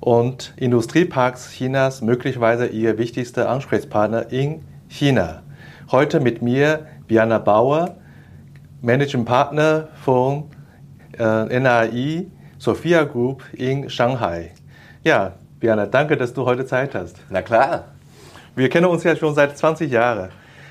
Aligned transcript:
und 0.00 0.54
Industrieparks 0.56 1.50
Chinas 1.50 2.02
möglicherweise 2.02 2.66
ihr 2.66 2.98
wichtigster 2.98 3.48
Ansprechpartner 3.48 4.30
in 4.32 4.62
China. 4.88 5.42
Heute 5.90 6.20
mit 6.20 6.42
mir 6.42 6.86
Biana 7.06 7.38
Bauer, 7.38 7.96
Managing 8.80 9.24
Partner 9.24 9.88
von 10.04 10.44
äh, 11.18 11.58
NAI 11.58 12.26
Sophia 12.58 13.04
Group 13.04 13.42
in 13.52 13.88
Shanghai. 13.90 14.52
Ja, 15.02 15.32
Biana, 15.60 15.86
danke, 15.86 16.16
dass 16.16 16.32
du 16.32 16.44
heute 16.44 16.66
Zeit 16.66 16.94
hast. 16.94 17.16
Na 17.30 17.42
klar. 17.42 17.86
Wir 18.54 18.68
kennen 18.68 18.86
uns 18.86 19.04
ja 19.04 19.14
schon 19.14 19.34
seit 19.34 19.56
20 19.56 19.90
Jahren. 19.90 20.30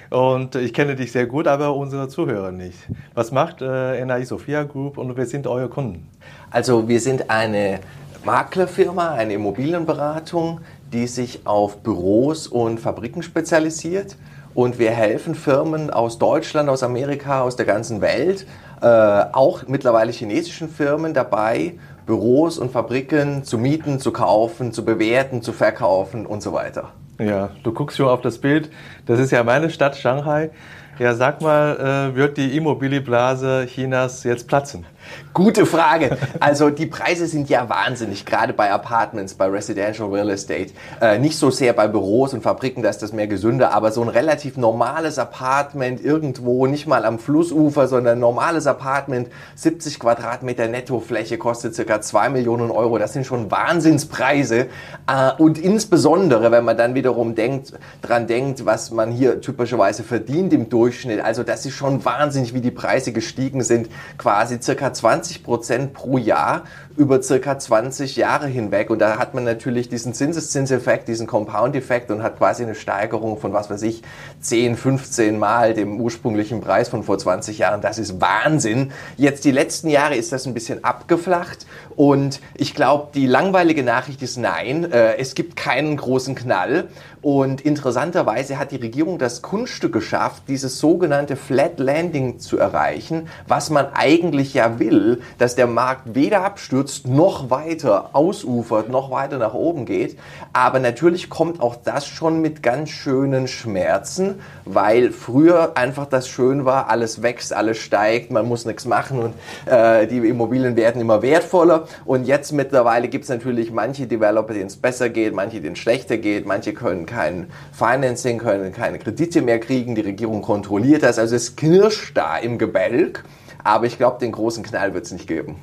Und 0.10 0.56
ich 0.56 0.74
kenne 0.74 0.96
dich 0.96 1.12
sehr 1.12 1.26
gut, 1.26 1.48
aber 1.48 1.76
unsere 1.76 2.08
Zuhörer 2.08 2.52
nicht. 2.52 2.78
Was 3.14 3.32
macht 3.32 3.62
äh, 3.62 4.06
NAI 4.06 4.24
Sophia 4.24 4.64
Group 4.64 4.98
und 4.98 5.16
wer 5.18 5.26
sind 5.26 5.48
eure 5.48 5.68
Kunden? 5.68 6.10
Also 6.50 6.88
wir 6.88 7.02
sind 7.02 7.30
eine 7.30 7.80
Maklerfirma, 8.26 9.12
eine 9.12 9.34
Immobilienberatung, 9.34 10.62
die 10.92 11.08
sich 11.08 11.42
auf 11.46 11.78
Büros 11.78 12.48
und 12.48 12.80
Fabriken 12.80 13.24
spezialisiert. 13.24 14.16
Und 14.54 14.80
wir 14.80 14.92
helfen 14.92 15.36
Firmen 15.36 15.92
aus 15.92 16.18
Deutschland, 16.18 16.70
aus 16.70 16.82
Amerika, 16.82 17.42
aus 17.42 17.56
der 17.56 17.66
ganzen 17.66 18.02
Welt, 18.02 18.48
äh, 18.82 18.86
auch 18.88 19.68
mittlerweile 19.68 20.12
chinesischen 20.12 20.70
Firmen 20.70 21.14
dabei, 21.14 21.76
Büros 22.08 22.58
und 22.58 22.72
Fabriken 22.72 23.44
zu 23.44 23.58
mieten, 23.58 24.00
zu 24.00 24.12
kaufen, 24.12 24.72
zu 24.72 24.84
bewerten, 24.84 25.42
zu 25.42 25.54
verkaufen 25.54 26.26
und 26.26 26.42
so 26.42 26.54
weiter. 26.54 26.94
Ja, 27.20 27.50
du 27.64 27.72
guckst 27.72 27.98
schon 27.98 28.08
auf 28.08 28.22
das 28.22 28.38
Bild. 28.38 28.70
Das 29.08 29.20
ist 29.20 29.32
ja 29.32 29.42
meine 29.44 29.70
Stadt 29.70 29.96
Shanghai. 29.96 30.52
Ja, 31.00 31.14
sag 31.14 31.42
mal, 31.42 32.12
äh, 32.12 32.16
wird 32.16 32.38
die 32.38 32.58
Immobilienblase 32.58 33.68
Chinas 33.68 34.24
jetzt 34.24 34.48
platzen? 34.48 34.86
Gute 35.34 35.66
Frage. 35.68 36.18
Also 36.40 36.70
die 36.70 36.88
Preise 36.88 37.28
sind 37.28 37.50
ja 37.50 37.70
wahnsinnig, 37.70 38.26
gerade 38.26 38.54
bei 38.54 38.72
Apartments, 38.72 39.36
bei 39.36 39.46
Residential 39.46 40.10
Real 40.10 40.30
Estate. 40.32 40.72
Äh, 41.00 41.20
nicht 41.20 41.38
so 41.38 41.52
sehr 41.52 41.74
bei 41.74 41.88
Büros 41.88 42.34
und 42.34 42.42
Fabriken, 42.42 42.82
da 42.82 42.90
ist 42.90 43.04
das 43.04 43.14
mehr 43.14 43.28
gesünder, 43.28 43.74
aber 43.74 43.92
so 43.92 44.02
ein 44.02 44.10
relativ 44.10 44.58
normales 44.58 45.20
Apartment 45.20 46.04
irgendwo, 46.04 46.66
nicht 46.66 46.88
mal 46.88 47.06
am 47.06 47.20
Flussufer, 47.20 47.88
sondern 47.88 48.18
ein 48.18 48.20
normales 48.20 48.66
Apartment, 48.66 49.30
70 49.56 50.00
Quadratmeter 50.00 50.68
Nettofläche, 50.68 51.38
kostet 51.38 51.76
circa 51.76 52.02
2 52.02 52.30
Millionen 52.30 52.72
Euro. 52.72 52.98
Das 52.98 53.14
sind 53.14 53.26
schon 53.26 53.52
Wahnsinnspreise. 53.52 54.68
Äh, 55.08 55.32
und 55.38 55.60
insbesondere, 55.60 56.52
wenn 56.52 56.66
man 56.66 56.78
dann 56.78 56.96
wiederum 56.96 57.36
denkt, 57.36 57.74
dran 58.02 58.26
denkt, 58.26 58.66
was 58.66 58.92
man 58.98 59.12
hier 59.12 59.40
typischerweise 59.40 60.04
verdient 60.04 60.52
im 60.52 60.68
Durchschnitt. 60.68 61.22
Also 61.22 61.44
das 61.44 61.66
ist 61.66 61.76
schon 61.76 62.04
wahnsinnig, 62.04 62.54
wie 62.54 62.60
die 62.60 62.72
Preise 62.72 63.14
gestiegen 63.14 63.64
sind. 63.64 63.88
Quasi 64.18 64.60
circa 64.62 64.92
20 64.92 65.44
Prozent 65.44 65.94
pro 65.94 66.18
Jahr 66.18 66.64
über 66.98 67.22
circa 67.22 67.58
20 67.58 68.16
Jahre 68.16 68.48
hinweg. 68.48 68.90
Und 68.90 69.00
da 69.00 69.18
hat 69.20 69.36
man 69.36 69.44
natürlich 69.44 69.88
diesen 69.88 70.14
Zinseszinseffekt, 70.14 71.08
diesen 71.08 71.28
Compound-Effekt 71.28 72.10
und 72.12 72.24
hat 72.24 72.38
quasi 72.38 72.64
eine 72.64 72.76
Steigerung 72.76 73.38
von, 73.38 73.54
was 73.54 73.70
weiß 73.70 73.84
ich, 73.84 74.02
10, 74.42 74.76
15 74.76 75.38
Mal 75.38 75.76
dem 75.76 76.02
ursprünglichen 76.02 76.60
Preis 76.60 76.90
von 76.90 77.04
vor 77.04 77.20
20 77.20 77.60
Jahren. 77.60 77.82
Das 77.82 78.00
ist 78.00 78.20
Wahnsinn. 78.20 78.92
Jetzt 79.16 79.46
die 79.46 79.52
letzten 79.52 79.90
Jahre 79.90 80.16
ist 80.16 80.32
das 80.32 80.48
ein 80.48 80.56
bisschen 80.56 80.84
abgeflacht. 80.84 81.68
Und 81.96 82.42
ich 82.56 82.74
glaube, 82.74 83.10
die 83.14 83.28
langweilige 83.28 83.84
Nachricht 83.84 84.22
ist 84.24 84.38
nein, 84.38 84.92
äh, 84.92 85.18
es 85.18 85.36
gibt 85.36 85.56
keinen 85.56 85.98
großen 85.98 86.34
Knall. 86.34 86.90
Und 87.22 87.62
interessanterweise 87.62 88.58
hat 88.58 88.72
die 88.72 88.78
Regierung 88.88 89.18
das 89.18 89.42
Kunststück 89.42 89.92
geschafft, 89.92 90.44
dieses 90.48 90.80
sogenannte 90.80 91.36
Flat 91.36 91.78
Landing 91.78 92.40
zu 92.40 92.58
erreichen, 92.58 93.28
was 93.46 93.70
man 93.70 93.88
eigentlich 93.94 94.54
ja 94.54 94.80
will, 94.80 95.22
dass 95.40 95.56
der 95.56 95.68
Markt 95.68 96.16
weder 96.16 96.46
abstürzt 96.46 97.06
noch 97.06 97.50
weiter 97.50 98.12
ausufert, 98.14 98.88
noch 98.88 99.12
weiter 99.12 99.40
nach 99.40 99.54
oben 99.54 99.86
geht. 99.86 100.18
Aber 100.54 100.80
natürlich 100.80 101.30
kommt 101.30 101.60
auch 101.60 101.76
das 101.76 102.08
schon 102.08 102.42
mit 102.42 102.64
ganz 102.64 102.90
schönen 102.90 103.50
Schmerzen, 103.50 104.36
weil 104.64 105.12
früher 105.12 105.76
einfach 105.76 106.06
das 106.06 106.30
schön 106.30 106.64
war, 106.64 106.90
alles 106.90 107.22
wächst, 107.22 107.52
alles 107.52 107.80
steigt, 107.80 108.32
man 108.32 108.48
muss 108.48 108.64
nichts 108.64 108.86
machen 108.86 109.20
und 109.20 109.34
äh, 109.66 110.08
die 110.08 110.20
Immobilien 110.20 110.78
werden 110.78 111.02
immer 111.02 111.22
wertvoller. 111.22 111.90
Und 112.06 112.26
jetzt 112.26 112.54
mittlerweile 112.54 113.10
gibt 113.10 113.26
es 113.26 113.30
natürlich 113.30 113.70
manche 113.70 114.08
Developer, 114.08 114.54
denen 114.54 114.68
es 114.68 114.78
besser 114.78 115.10
geht, 115.10 115.34
manche, 115.34 115.60
denen 115.60 115.74
es 115.74 115.80
schlechter 115.80 116.18
geht, 116.18 116.46
manche 116.46 116.72
können 116.72 117.06
kein 117.06 117.48
Financing, 117.74 118.38
können 118.38 118.72
keine 118.78 119.00
Kredite 119.00 119.42
mehr 119.42 119.60
kriegen, 119.60 119.96
die 119.96 120.02
Regierung 120.02 120.42
kontrolliert 120.42 121.04
das. 121.04 121.20
Also 121.20 121.36
es 121.36 121.56
knirscht 121.56 122.16
da 122.16 122.38
im 122.38 122.58
Gebälk, 122.58 123.24
aber 123.64 123.86
ich 123.86 123.98
glaube, 123.98 124.20
den 124.20 124.32
großen 124.32 124.64
Knall 124.64 124.94
wird 124.94 125.06
es 125.06 125.12
nicht 125.12 125.28
geben. 125.28 125.56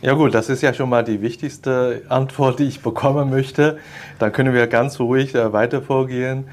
Ja 0.00 0.14
gut, 0.14 0.34
das 0.34 0.48
ist 0.48 0.62
ja 0.62 0.74
schon 0.74 0.88
mal 0.88 1.04
die 1.04 1.22
wichtigste 1.22 2.02
Antwort, 2.08 2.58
die 2.58 2.64
ich 2.64 2.82
bekommen 2.82 3.30
möchte. 3.30 3.78
Dann 4.18 4.32
können 4.32 4.52
wir 4.52 4.66
ganz 4.66 4.98
ruhig 4.98 5.34
äh, 5.34 5.52
weiter 5.52 5.82
vorgehen. 5.82 6.46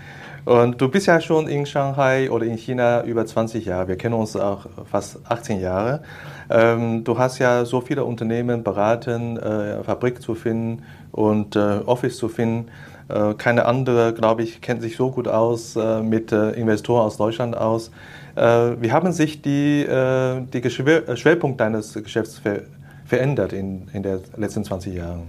Und 0.46 0.81
du 0.81 0.90
bist 0.90 1.07
ja 1.07 1.19
schon 1.22 1.47
in 1.47 1.66
Shanghai 1.66 2.30
oder 2.30 2.46
in 2.46 2.57
China 2.57 3.03
über 3.03 3.25
20 3.25 3.66
Jahre. 3.66 3.88
Wir 3.88 3.97
kennen 3.97 4.16
uns 4.16 4.36
auch 4.36 4.68
fast 4.90 5.19
18 5.28 5.59
Jahre. 5.59 6.01
Ähm, 6.50 7.03
du 7.03 7.18
hast 7.18 7.40
ja 7.40 7.66
so 7.66 7.81
viele 7.81 8.03
Unternehmen 8.03 8.63
beraten, 8.63 9.38
äh, 9.38 9.84
Fabrik 9.84 10.22
zu 10.22 10.36
finden 10.36 10.84
und 11.12 11.56
äh, 11.56 11.80
Office 11.86 12.18
zu 12.18 12.30
finden. 12.30 12.69
Äh, 13.09 13.34
keine 13.34 13.66
andere, 13.66 14.14
glaube 14.14 14.44
ich, 14.44 14.62
kennt 14.62 14.81
sich 14.81 14.96
so 14.96 15.09
gut 15.09 15.28
aus 15.28 15.75
äh, 15.75 16.02
mit 16.02 16.31
äh, 16.31 16.52
Investoren 16.52 17.06
aus 17.06 17.18
Deutschland 17.18 17.58
aus. 17.58 17.92
wie 18.36 18.92
haben 18.94 19.12
sich 19.12 19.42
die, 19.42 19.86
die 20.53 20.70
Schwerpunkt 20.70 21.59
deines 21.59 21.94
Geschäfts 21.94 22.38
ver 22.40 22.62
verändert 23.06 23.52
in, 23.52 23.90
in 23.92 24.03
den 24.03 24.19
letzten 24.38 24.64
20 24.64 24.94
Jahren? 24.94 25.24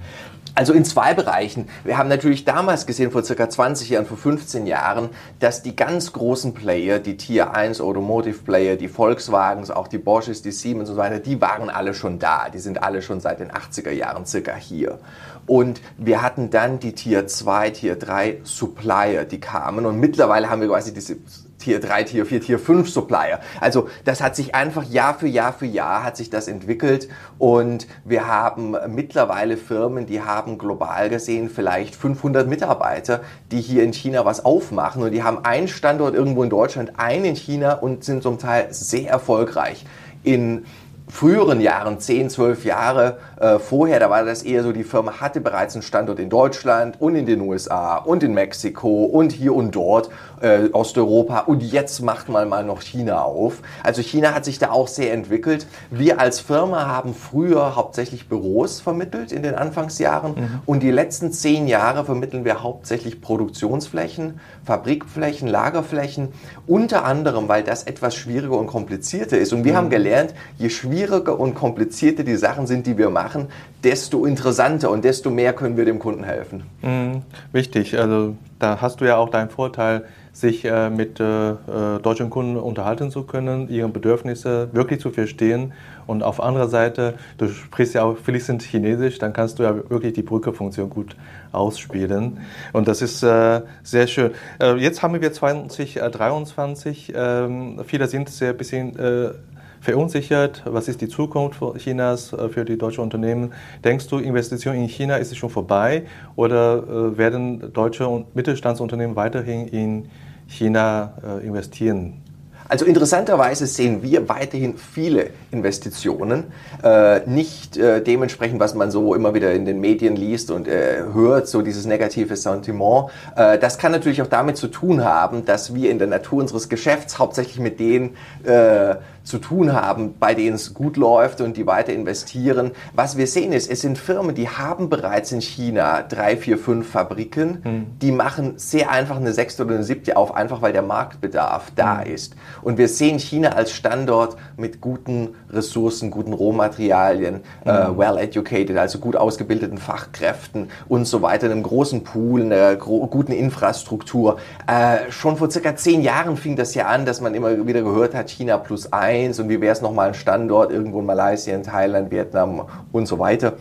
Also 0.55 0.73
in 0.73 0.85
zwei 0.85 1.15
Bereichen. 1.15 1.69
Wir 1.85 1.97
haben 1.97 2.09
natürlich 2.09 2.45
damals 2.45 2.87
gesehen, 2.87 3.11
vor 3.11 3.23
circa 3.23 3.49
20 3.49 3.89
Jahren, 3.91 4.07
vor 4.07 4.17
15 4.17 4.67
Jahren, 4.67 5.11
dass 5.39 5.63
die 5.63 5.77
ganz 5.77 6.13
großen 6.13 6.55
Player, 6.55 6.99
die 6.99 7.17
Tier 7.17 7.55
1 7.55 7.81
Automotive 7.81 8.39
Player, 8.43 8.77
die 8.77 8.89
Volkswagens, 8.89 9.71
auch 9.71 9.89
die 9.89 9.99
Borsches, 9.99 10.43
die 10.43 10.51
Siemens 10.51 10.91
und 10.91 10.97
so 10.97 11.01
weiter, 11.01 11.21
die 11.21 11.41
waren 11.41 11.71
alle 11.71 11.95
schon 11.95 12.19
da. 12.19 12.49
Die 12.49 12.59
sind 12.59 12.83
alle 12.83 13.01
schon 13.01 13.21
seit 13.21 13.41
den 13.41 13.51
80er 13.51 13.93
Jahren 13.93 14.27
circa 14.27 14.55
hier. 14.55 14.99
Und 15.47 15.81
wir 15.97 16.23
hatten 16.23 16.51
dann 16.51 16.79
die 16.79 16.95
Tier 16.95 17.27
2, 17.27 17.71
Tier 17.71 17.97
3 17.97 18.41
Supplier, 18.43 19.25
die 19.25 19.41
kamen. 19.41 19.87
Und 19.87 19.99
mittlerweile 19.99 20.51
haben 20.51 20.61
wir 20.61 20.69
quasi 20.69 20.93
diese 20.93 21.17
Tier 21.61 21.79
3, 21.79 22.05
Tier 22.05 22.27
4, 22.27 22.41
Tier 22.41 22.59
5 22.59 22.91
Supplier. 22.91 23.41
Also 23.61 23.89
das 24.05 24.21
hat 24.21 24.35
sich 24.35 24.55
einfach 24.55 24.85
Jahr 24.85 25.15
für 25.15 25.29
Jahr 25.29 25.53
für 25.53 25.67
Jahr 25.67 26.03
hat 26.03 26.17
sich 26.17 26.31
das 26.31 26.49
entwickelt 26.49 27.09
und 27.39 27.87
wir 28.05 28.27
haben 28.27 28.77
mittlerweile 28.89 29.57
Firmen, 29.57 30.07
die 30.07 30.23
haben 30.23 30.59
global 30.59 31.09
gesehen 31.09 31.51
vielleicht 31.51 31.95
500 31.95 32.49
Mitarbeiter, 32.49 33.21
die 33.53 33.61
hier 33.61 33.85
in 33.85 33.93
China 33.93 34.25
was 34.25 34.45
aufmachen 34.45 35.03
und 35.03 35.13
die 35.13 35.23
haben 35.23 35.45
einen 35.45 35.69
Standort 35.69 36.15
irgendwo 36.15 36.43
in 36.43 36.51
Deutschland, 36.51 36.99
einen 36.99 37.27
in 37.27 37.37
China 37.37 37.75
und 37.75 38.05
sind 38.05 38.23
zum 38.23 38.39
Teil 38.39 38.69
sehr 38.71 39.11
erfolgreich. 39.11 39.85
In 40.23 40.65
früheren 41.11 41.61
Jahren, 41.61 41.99
10, 41.99 42.31
12 42.31 42.65
Jahre 42.65 43.19
äh, 43.39 43.59
vorher, 43.59 44.01
da 44.01 44.11
war 44.11 44.25
das 44.25 44.43
eher 44.43 44.63
so, 44.63 44.73
die 44.73 44.85
Firma 44.85 45.21
hatte 45.21 45.41
bereits 45.41 45.75
einen 45.75 45.83
Standort 45.83 46.19
in 46.19 46.31
Deutschland 46.31 47.01
und 47.01 47.15
in 47.15 47.27
den 47.27 47.41
USA 47.41 47.97
und 47.97 48.23
in 48.23 48.35
Mexiko 48.35 49.05
und 49.05 49.33
hier 49.33 49.55
und 49.55 49.75
dort, 49.75 50.11
äh, 50.41 50.69
Osteuropa 50.73 51.41
und 51.41 51.63
jetzt 51.63 52.01
macht 52.01 52.29
man 52.29 52.49
mal 52.49 52.65
noch 52.65 52.81
China 52.83 53.23
auf. 53.23 53.59
Also 53.83 54.03
China 54.03 54.35
hat 54.35 54.45
sich 54.45 54.59
da 54.59 54.71
auch 54.71 54.89
sehr 54.89 55.13
entwickelt. 55.13 55.67
Wir 55.91 56.21
als 56.21 56.41
Firma 56.41 56.87
haben 56.87 57.15
früher 57.15 57.77
hauptsächlich 57.77 58.29
Büros 58.29 58.81
vermittelt 58.81 59.33
in 59.33 59.43
den 59.43 59.55
Anfangsjahren 59.55 60.35
mhm. 60.35 60.61
und 60.67 60.83
die 60.83 60.91
letzten 60.91 61.33
zehn 61.33 61.67
Jahre 61.67 62.05
vermitteln 62.05 62.45
wir 62.45 62.63
hauptsächlich 62.63 63.21
Produktionsflächen, 63.21 64.41
Fabrikflächen, 64.65 65.49
Lagerflächen, 65.49 66.29
unter 66.67 67.05
anderem, 67.05 67.49
weil 67.49 67.63
das 67.63 67.85
etwas 67.85 68.15
schwieriger 68.15 68.59
und 68.59 68.67
komplizierter 68.67 69.39
ist. 69.39 69.53
Und 69.53 69.65
wir 69.65 69.73
mhm. 69.73 69.77
haben 69.77 69.91
gelernt, 69.91 70.35
je 70.57 70.71
schwieriger 70.71 71.00
schwieriger 71.01 71.39
und 71.39 71.55
komplizierter 71.55 72.25
die 72.25 72.37
Sachen 72.37 72.67
sind, 72.67 72.87
die 72.87 72.99
wir 72.99 73.11
machen, 73.11 73.49
desto 73.83 74.27
interessanter 74.27 74.91
und 74.91 75.05
desto 75.05 75.31
mehr 75.31 75.53
können 75.53 75.77
wir 75.77 75.85
dem 75.85 75.99
Kunden 75.99 76.25
helfen. 76.25 76.65
Mhm, 76.83 77.23
wichtig. 77.53 77.99
Also 77.99 78.37
da 78.59 78.81
hast 78.81 79.01
du 79.01 79.07
ja 79.07 79.17
auch 79.17 79.31
deinen 79.31 79.51
Vorteil, 79.51 80.05
sich 80.33 80.65
äh, 80.65 80.91
mit 80.91 81.19
äh, 81.19 81.55
deutschen 82.03 82.31
Kunden 82.31 82.57
unterhalten 82.57 83.11
zu 83.11 83.25
können, 83.25 83.69
ihre 83.69 83.89
Bedürfnisse 83.89 84.69
wirklich 84.73 85.01
zu 85.01 85.11
verstehen. 85.11 85.73
Und 86.07 86.23
auf 86.23 86.41
anderer 86.41 86.69
Seite, 86.69 87.15
du 87.39 87.49
sprichst 87.49 87.95
ja 87.95 88.05
auch 88.05 88.17
fließend 88.17 88.63
Chinesisch, 88.63 89.19
dann 89.19 89.33
kannst 89.33 89.59
du 89.59 89.65
ja 89.65 89.75
wirklich 89.91 90.13
die 90.13 90.23
Brückefunktion 90.23 90.89
gut 90.89 91.17
ausspielen. 91.53 92.39
Und 92.73 92.89
das 92.89 93.03
ist 93.03 93.23
äh, 93.23 93.63
sehr 93.83 94.07
schön. 94.07 94.33
Äh, 94.61 94.77
jetzt 94.77 95.03
haben 95.03 95.21
wir 95.21 95.33
2023. 95.33 97.13
Ähm, 97.15 97.81
viele 97.85 98.07
sind 98.07 98.29
sehr 98.29 98.53
bisschen 98.53 98.99
äh, 98.99 99.31
verunsichert. 99.81 100.63
Was 100.67 100.89
ist 100.89 101.01
die 101.01 101.09
Zukunft 101.09 101.61
Chinas 101.79 102.33
äh, 102.33 102.49
für 102.49 102.65
die 102.65 102.79
deutschen 102.79 103.03
Unternehmen? 103.03 103.53
Denkst 103.83 104.09
du, 104.09 104.19
Investitionen 104.19 104.83
in 104.83 104.89
China 104.89 105.17
ist 105.17 105.37
schon 105.37 105.51
vorbei 105.51 106.05
oder 106.37 106.83
äh, 106.83 107.19
werden 107.19 107.73
deutsche 107.73 108.25
Mittelstandsunternehmen 108.35 109.17
weiterhin 109.17 109.67
in 109.69 110.09
China 110.47 111.15
äh, 111.25 111.47
investieren? 111.47 112.23
Also 112.69 112.85
interessanterweise 112.85 113.67
sehen 113.67 114.01
wir 114.05 114.29
weiterhin 114.29 114.77
viele 114.77 115.31
Investitionen, 115.51 116.45
äh, 116.85 117.19
nicht 117.29 117.77
äh, 117.77 118.01
dementsprechend, 118.01 118.61
was 118.61 118.77
man 118.77 118.93
so 118.93 119.17
immer 119.17 119.35
wieder 119.35 119.53
in 119.53 119.65
den 119.65 119.81
Medien 119.81 120.15
liest 120.15 120.53
und 120.53 120.69
äh, 120.69 121.03
hört, 121.13 121.49
so 121.49 121.63
dieses 121.63 121.85
negative 121.85 122.37
Sentiment. 122.37 123.11
Das 123.35 123.79
kann 123.79 123.91
natürlich 123.91 124.23
auch 124.23 124.29
damit 124.29 124.57
zu 124.57 124.69
tun 124.69 125.05
haben, 125.05 125.45
dass 125.45 125.75
wir 125.75 125.91
in 125.91 125.99
der 125.99 126.07
Natur 126.07 126.39
unseres 126.39 126.69
Geschäfts 126.69 127.19
hauptsächlich 127.19 127.59
mit 127.59 127.81
äh, 127.81 128.97
zu 129.31 129.39
tun 129.39 129.73
haben, 129.73 130.15
bei 130.19 130.35
denen 130.35 130.57
es 130.57 130.75
gut 130.75 130.97
läuft 130.97 131.41
und 131.41 131.57
die 131.57 131.67
weiter 131.67 131.93
investieren. 131.93 132.73
Was 132.95 133.17
wir 133.17 133.27
sehen 133.27 133.53
ist, 133.53 133.71
es 133.71 133.81
sind 133.81 133.97
Firmen, 133.97 134.35
die 134.35 134.49
haben 134.49 134.91
bereits 134.91 135.33
in 135.33 135.41
China 135.41 136.03
drei, 136.03 136.37
vier, 136.37 136.59
fünf 136.59 136.91
Fabriken, 136.91 137.63
mhm. 137.63 137.87
die 138.03 138.11
machen 138.11 138.55
sehr 138.57 138.91
einfach 138.91 139.17
eine 139.17 139.33
sechste 139.33 139.65
oder 139.65 139.77
eine 139.77 139.85
siebte 139.85 140.17
auf, 140.17 140.35
einfach 140.35 140.63
weil 140.63 140.73
der 140.73 140.83
Marktbedarf 140.83 141.71
da 141.77 141.97
mhm. 142.05 142.13
ist. 142.13 142.35
Und 142.63 142.77
wir 142.77 142.89
sehen 142.89 143.19
China 143.19 143.51
als 143.51 143.71
Standort 143.73 144.37
mit 144.57 144.81
guten 144.81 145.31
Ressourcen, 145.51 146.11
guten 146.11 146.33
Rohmaterialien, 146.33 147.37
mhm. 147.65 147.71
äh, 147.71 147.99
well 147.99 148.19
educated, 148.19 148.77
also 148.77 148.99
gut 148.99 149.15
ausgebildeten 149.15 149.79
Fachkräften 149.79 150.71
und 150.89 151.07
so 151.07 151.23
weiter, 151.23 151.47
einem 151.47 151.63
großen 151.63 152.03
Pool, 152.03 152.43
einer 152.43 152.75
guten 152.77 153.33
Infrastruktur. 153.33 154.39
Äh, 154.67 155.11
schon 155.11 155.37
vor 155.37 155.51
circa 155.51 155.77
zehn 155.77 156.03
Jahren 156.03 156.37
fing 156.37 156.57
das 156.57 156.75
ja 156.75 156.87
an, 156.87 157.07
dass 157.07 157.21
man 157.21 157.35
immer 157.35 157.67
wieder 157.67 157.83
gehört 157.83 158.15
hat, 158.15 158.29
China 158.31 158.59
plus 158.59 158.93
eins 158.93 159.20
eins 159.25 159.39
und 159.39 159.49
wie 159.49 159.61
wäre 159.61 159.73
es 159.73 159.81
nochmal 159.81 160.09
ein 160.09 160.15
Standort 160.15 160.71
irgendwo 160.73 161.01
in 161.01 161.07
Malaysia, 161.07 161.55
in 161.55 161.63
Thailand, 161.63 162.11
Vietnam 162.11 162.67
und 162.93 163.07
so 163.07 163.19
weiter. 163.19 163.55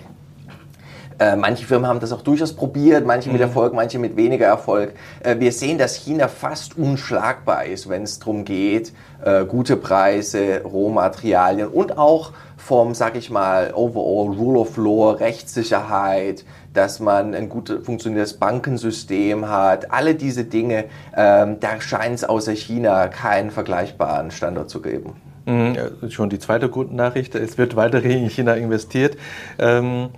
Äh, 1.20 1.36
manche 1.36 1.66
Firmen 1.66 1.86
haben 1.86 2.00
das 2.00 2.14
auch 2.14 2.22
durchaus 2.22 2.54
probiert, 2.54 3.06
manche 3.06 3.28
mit 3.28 3.40
mhm. 3.40 3.48
Erfolg, 3.48 3.74
manche 3.74 4.00
mit 4.00 4.16
weniger 4.16 4.46
Erfolg. 4.46 4.94
Äh, 5.22 5.38
wir 5.40 5.52
sehen, 5.52 5.78
dass 5.78 5.96
China 5.96 6.30
fast 6.30 6.78
unschlagbar 6.78 7.66
ist, 7.66 7.90
wenn 7.90 8.04
es 8.04 8.20
darum 8.20 8.46
geht, 8.46 8.94
äh, 9.26 9.44
gute 9.44 9.76
Preise, 9.76 10.62
Rohmaterialien 10.64 11.68
und 11.68 11.98
auch 11.98 12.32
vom, 12.56 12.96
sag 12.96 13.18
ich 13.18 13.30
mal, 13.30 13.74
overall 13.74 14.34
Rule 14.34 14.60
of 14.60 14.78
Law, 14.78 15.12
Rechtssicherheit, 15.12 16.46
dass 16.74 17.02
man 17.02 17.36
ein 17.36 17.50
gut 17.50 17.68
funktionierendes 17.84 18.36
Bankensystem 18.36 19.50
hat. 19.50 19.92
Alle 19.92 20.16
diese 20.16 20.46
Dinge, 20.46 20.86
ähm, 21.18 21.60
da 21.60 21.82
scheint 21.82 22.16
es 22.16 22.24
außer 22.24 22.54
China 22.54 23.10
keinen 23.10 23.52
vergleichbaren 23.52 24.32
Standort 24.32 24.70
zu 24.70 24.82
geben. 24.82 25.29
Mhm, 25.50 26.12
schon 26.12 26.30
die 26.30 26.38
zweite 26.38 26.70
gute 26.70 26.96
Nachricht, 26.96 27.34
es 27.34 27.58
wird 27.58 27.76
weiterhin 27.76 28.24
in 28.24 28.30
China 28.30 28.54
investiert. 28.54 29.18
Ähm, 29.58 30.10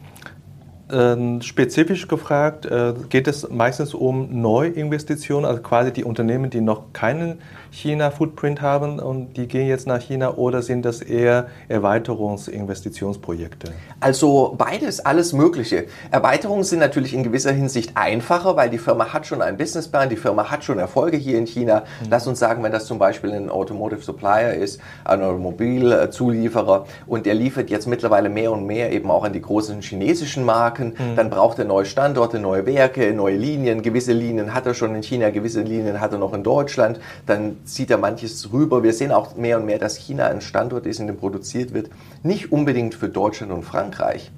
äh, 0.90 1.42
spezifisch 1.42 2.10
gefragt, 2.10 2.66
äh, 2.66 2.94
geht 3.08 3.30
es 3.30 3.50
meistens 3.50 3.94
um 3.94 4.42
Neuinvestitionen, 4.42 5.46
also 5.46 5.62
quasi 5.62 5.94
die 5.94 6.04
Unternehmen, 6.04 6.50
die 6.50 6.60
noch 6.60 6.92
keinen 6.92 7.40
China-Footprint 7.72 8.62
haben 8.62 9.00
und 9.00 9.38
die 9.38 9.48
gehen 9.48 9.68
jetzt 9.68 9.88
nach 9.88 10.02
China 10.02 10.36
oder 10.36 10.62
sind 10.62 10.84
das 10.84 11.02
eher 11.02 11.48
Erweiterungsinvestitionsprojekte? 11.70 13.72
Also 14.02 14.56
beides, 14.58 15.00
alles 15.00 15.32
Mögliche. 15.32 15.86
Erweiterungen 16.12 16.66
sind 16.66 16.80
natürlich 16.80 17.14
in 17.14 17.24
gewisser 17.24 17.54
Hinsicht 17.54 17.92
einfacher, 17.96 18.58
weil 18.58 18.70
die 18.70 18.78
Firma 18.78 19.14
hat 19.14 19.26
schon 19.26 19.42
einen 19.42 19.58
Businessplan, 19.58 20.10
die 20.10 20.18
Firma 20.18 20.52
hat 20.52 20.66
schon 20.66 20.80
Erfolge 20.80 21.16
hier 21.16 21.38
in 21.38 21.48
China. 21.48 21.84
Mhm. 22.02 22.08
Lass 22.10 22.28
uns 22.28 22.40
sagen, 22.40 22.62
wenn 22.62 22.74
das 22.74 22.86
zum 22.86 23.00
Beispiel 23.00 23.32
ein 23.32 23.50
Automotive 23.50 24.02
Supplier 24.02 24.54
ist, 24.54 24.82
ein 25.06 25.22
Automobilzulieferer 25.22 26.86
und 27.08 27.26
der 27.26 27.36
liefert 27.36 27.70
jetzt 27.70 27.88
mittlerweile 27.88 28.28
mehr 28.28 28.52
und 28.52 28.66
mehr 28.66 28.92
eben 28.92 29.10
auch 29.10 29.24
an 29.24 29.32
die 29.32 29.42
großen 29.42 29.82
chinesischen 29.82 30.44
Marken, 30.44 30.90
mhm. 30.90 31.16
dann 31.16 31.30
braucht 31.30 31.58
er 31.58 31.66
neue 31.66 31.86
Standorte, 31.86 32.40
neue 32.40 32.66
Werke, 32.66 33.14
neue 33.14 33.38
Linien. 33.38 33.82
Gewisse 33.82 34.12
Linien 34.12 34.54
hat 34.54 34.66
er 34.66 34.74
schon 34.74 34.94
in 34.94 35.04
China, 35.04 35.30
gewisse 35.30 35.62
Linien 35.62 36.02
hat 36.02 36.12
er 36.12 36.18
noch 36.18 36.34
in 36.34 36.44
Deutschland. 36.44 37.00
Dann 37.26 37.61
zieht 37.64 37.92
er 37.92 37.98
manches 37.98 38.52
rüber. 38.52 38.84
Wir 38.84 38.94
sehen 38.94 39.12
auch 39.12 39.36
mehr 39.36 39.58
und 39.58 39.66
mehr, 39.66 39.80
dass 39.80 39.98
China 39.98 40.28
ein 40.28 40.42
Standort 40.42 40.86
ist, 40.86 41.00
in 41.00 41.08
dem 41.08 41.18
produziert 41.18 41.74
wird. 41.74 41.90
Nicht 42.24 42.52
unbedingt 42.52 42.96
für 42.96 43.10
Deutschland 43.10 43.52
und 43.52 43.64
Frankreich, 43.64 44.32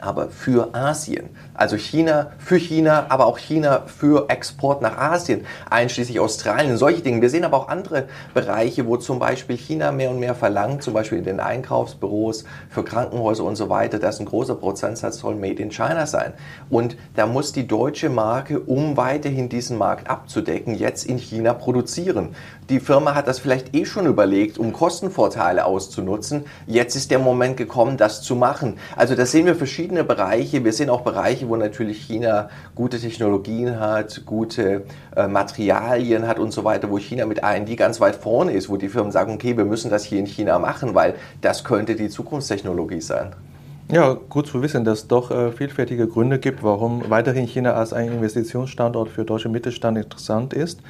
aber 0.00 0.28
für 0.28 0.74
Asien. 0.74 1.30
Also 1.54 1.76
China 1.76 2.32
für 2.38 2.56
China, 2.56 3.06
aber 3.08 3.26
auch 3.26 3.38
China 3.38 3.84
für 3.86 4.28
Export 4.28 4.82
nach 4.82 4.96
Asien, 4.96 5.44
einschließlich 5.68 6.20
Australien, 6.20 6.76
solche 6.76 7.02
Dinge. 7.02 7.20
Wir 7.20 7.30
sehen 7.30 7.44
aber 7.44 7.56
auch 7.58 7.68
andere 7.68 8.04
Bereiche, 8.34 8.86
wo 8.86 8.96
zum 8.96 9.18
Beispiel 9.18 9.56
China 9.56 9.92
mehr 9.92 10.10
und 10.10 10.20
mehr 10.20 10.34
verlangt, 10.34 10.82
zum 10.82 10.94
Beispiel 10.94 11.18
in 11.18 11.24
den 11.24 11.40
Einkaufsbüros, 11.40 12.44
für 12.70 12.84
Krankenhäuser 12.84 13.44
und 13.44 13.56
so 13.56 13.68
weiter, 13.68 13.98
dass 13.98 14.20
ein 14.20 14.26
großer 14.26 14.54
Prozentsatz 14.54 15.18
soll 15.18 15.34
Made 15.34 15.62
in 15.62 15.70
China 15.70 16.06
sein. 16.06 16.32
Und 16.70 16.96
da 17.14 17.26
muss 17.26 17.52
die 17.52 17.66
deutsche 17.66 18.08
Marke, 18.08 18.60
um 18.60 18.96
weiterhin 18.96 19.48
diesen 19.48 19.76
Markt 19.76 20.08
abzudecken, 20.08 20.74
jetzt 20.74 21.04
in 21.04 21.18
China 21.18 21.52
produzieren. 21.52 22.34
Die 22.70 22.80
Firma 22.80 23.14
hat 23.16 23.26
das 23.26 23.40
vielleicht 23.40 23.74
eh 23.74 23.84
schon 23.84 24.06
überlegt, 24.06 24.56
um 24.56 24.72
Kostenvorteile 24.72 25.64
auszunutzen. 25.64 26.44
Jetzt 26.66 26.94
ist 26.94 27.10
der 27.10 27.18
Moment 27.18 27.56
gekommen, 27.56 27.96
das 27.96 28.22
zu 28.22 28.36
machen. 28.36 28.78
Also 28.96 29.16
da 29.16 29.26
sehen 29.26 29.46
wir 29.46 29.56
verschiedene 29.56 29.89
Bereiche. 30.04 30.64
Wir 30.64 30.72
sehen 30.72 30.90
auch 30.90 31.02
Bereiche, 31.02 31.48
wo 31.48 31.56
natürlich 31.56 31.98
China 32.02 32.48
gute 32.74 32.98
Technologien 32.98 33.78
hat, 33.78 34.24
gute 34.24 34.84
äh, 35.16 35.26
Materialien 35.26 36.26
hat 36.26 36.38
und 36.38 36.52
so 36.52 36.64
weiter, 36.64 36.90
wo 36.90 36.98
China 36.98 37.26
mit 37.26 37.40
die 37.66 37.76
ganz 37.76 38.00
weit 38.00 38.16
vorne 38.16 38.52
ist, 38.52 38.68
wo 38.68 38.76
die 38.76 38.88
Firmen 38.88 39.12
sagen, 39.12 39.34
okay, 39.34 39.56
wir 39.56 39.64
müssen 39.64 39.90
das 39.90 40.04
hier 40.04 40.18
in 40.18 40.26
China 40.26 40.58
machen, 40.58 40.94
weil 40.94 41.14
das 41.40 41.64
könnte 41.64 41.94
die 41.96 42.08
Zukunftstechnologie 42.08 43.00
sein. 43.00 43.32
Ja, 43.92 44.16
gut 44.28 44.46
zu 44.46 44.62
wissen, 44.62 44.84
dass 44.84 45.00
es 45.00 45.08
doch 45.08 45.32
äh, 45.32 45.50
vielfältige 45.50 46.06
Gründe 46.06 46.38
gibt, 46.38 46.62
warum 46.62 47.10
weiterhin 47.10 47.46
China 47.46 47.72
als 47.72 47.92
ein 47.92 48.12
Investitionsstandort 48.12 49.08
für 49.08 49.24
deutsche 49.24 49.48
Mittelstand 49.48 49.98
interessant 49.98 50.54
ist. 50.54 50.80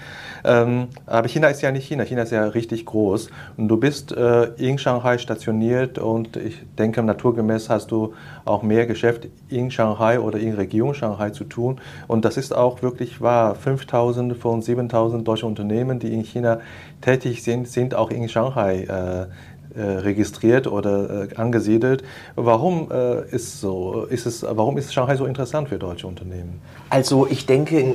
Ähm, 0.44 0.88
aber 1.06 1.26
China 1.26 1.49
ist 1.49 1.62
ja 1.62 1.73
nicht 1.73 1.88
China, 1.88 2.05
China 2.05 2.23
ist 2.23 2.32
ja 2.32 2.44
richtig 2.44 2.85
groß. 2.85 3.31
Und 3.56 3.69
du 3.69 3.79
bist 3.79 4.12
äh, 4.12 4.49
in 4.58 4.76
Shanghai 4.76 5.17
stationiert 5.17 5.99
und 5.99 6.37
ich 6.37 6.61
denke, 6.76 7.02
naturgemäß 7.02 7.70
hast 7.70 7.91
du 7.91 8.13
auch 8.44 8.63
mehr 8.63 8.84
Geschäft 8.84 9.29
in 9.48 9.70
Shanghai 9.70 10.20
oder 10.20 10.39
in 10.39 10.55
Region 10.55 10.93
Shanghai 10.93 11.31
zu 11.31 11.44
tun. 11.44 11.81
Und 12.06 12.27
das 12.27 12.36
ist 12.36 12.55
auch 12.55 12.82
wirklich 12.82 13.22
wahr. 13.22 13.55
5000 13.55 14.36
von 14.36 14.60
7000 14.60 15.27
deutsche 15.27 15.46
Unternehmen, 15.46 16.01
die 16.01 16.13
in 16.13 16.22
China 16.22 16.60
tätig 17.01 17.43
sind, 17.43 17.67
sind 17.67 17.94
auch 17.94 18.10
in 18.10 18.29
Shanghai 18.29 18.82
äh, 18.82 19.27
äh, 19.74 19.82
registriert 19.82 20.67
oder 20.67 21.29
äh, 21.31 21.34
angesiedelt. 21.36 22.03
Warum 22.36 22.91
äh, 22.91 23.29
ist 23.31 23.60
so? 23.60 24.05
Ist 24.05 24.27
es, 24.27 24.43
warum 24.43 24.79
ist 24.79 24.93
Shanghai 24.93 25.17
so 25.17 25.27
interessant 25.27 25.69
für 25.69 25.79
deutsche 25.79 26.06
Unternehmen? 26.06 26.60
Also 26.89 27.27
ich 27.29 27.46
denke, 27.46 27.94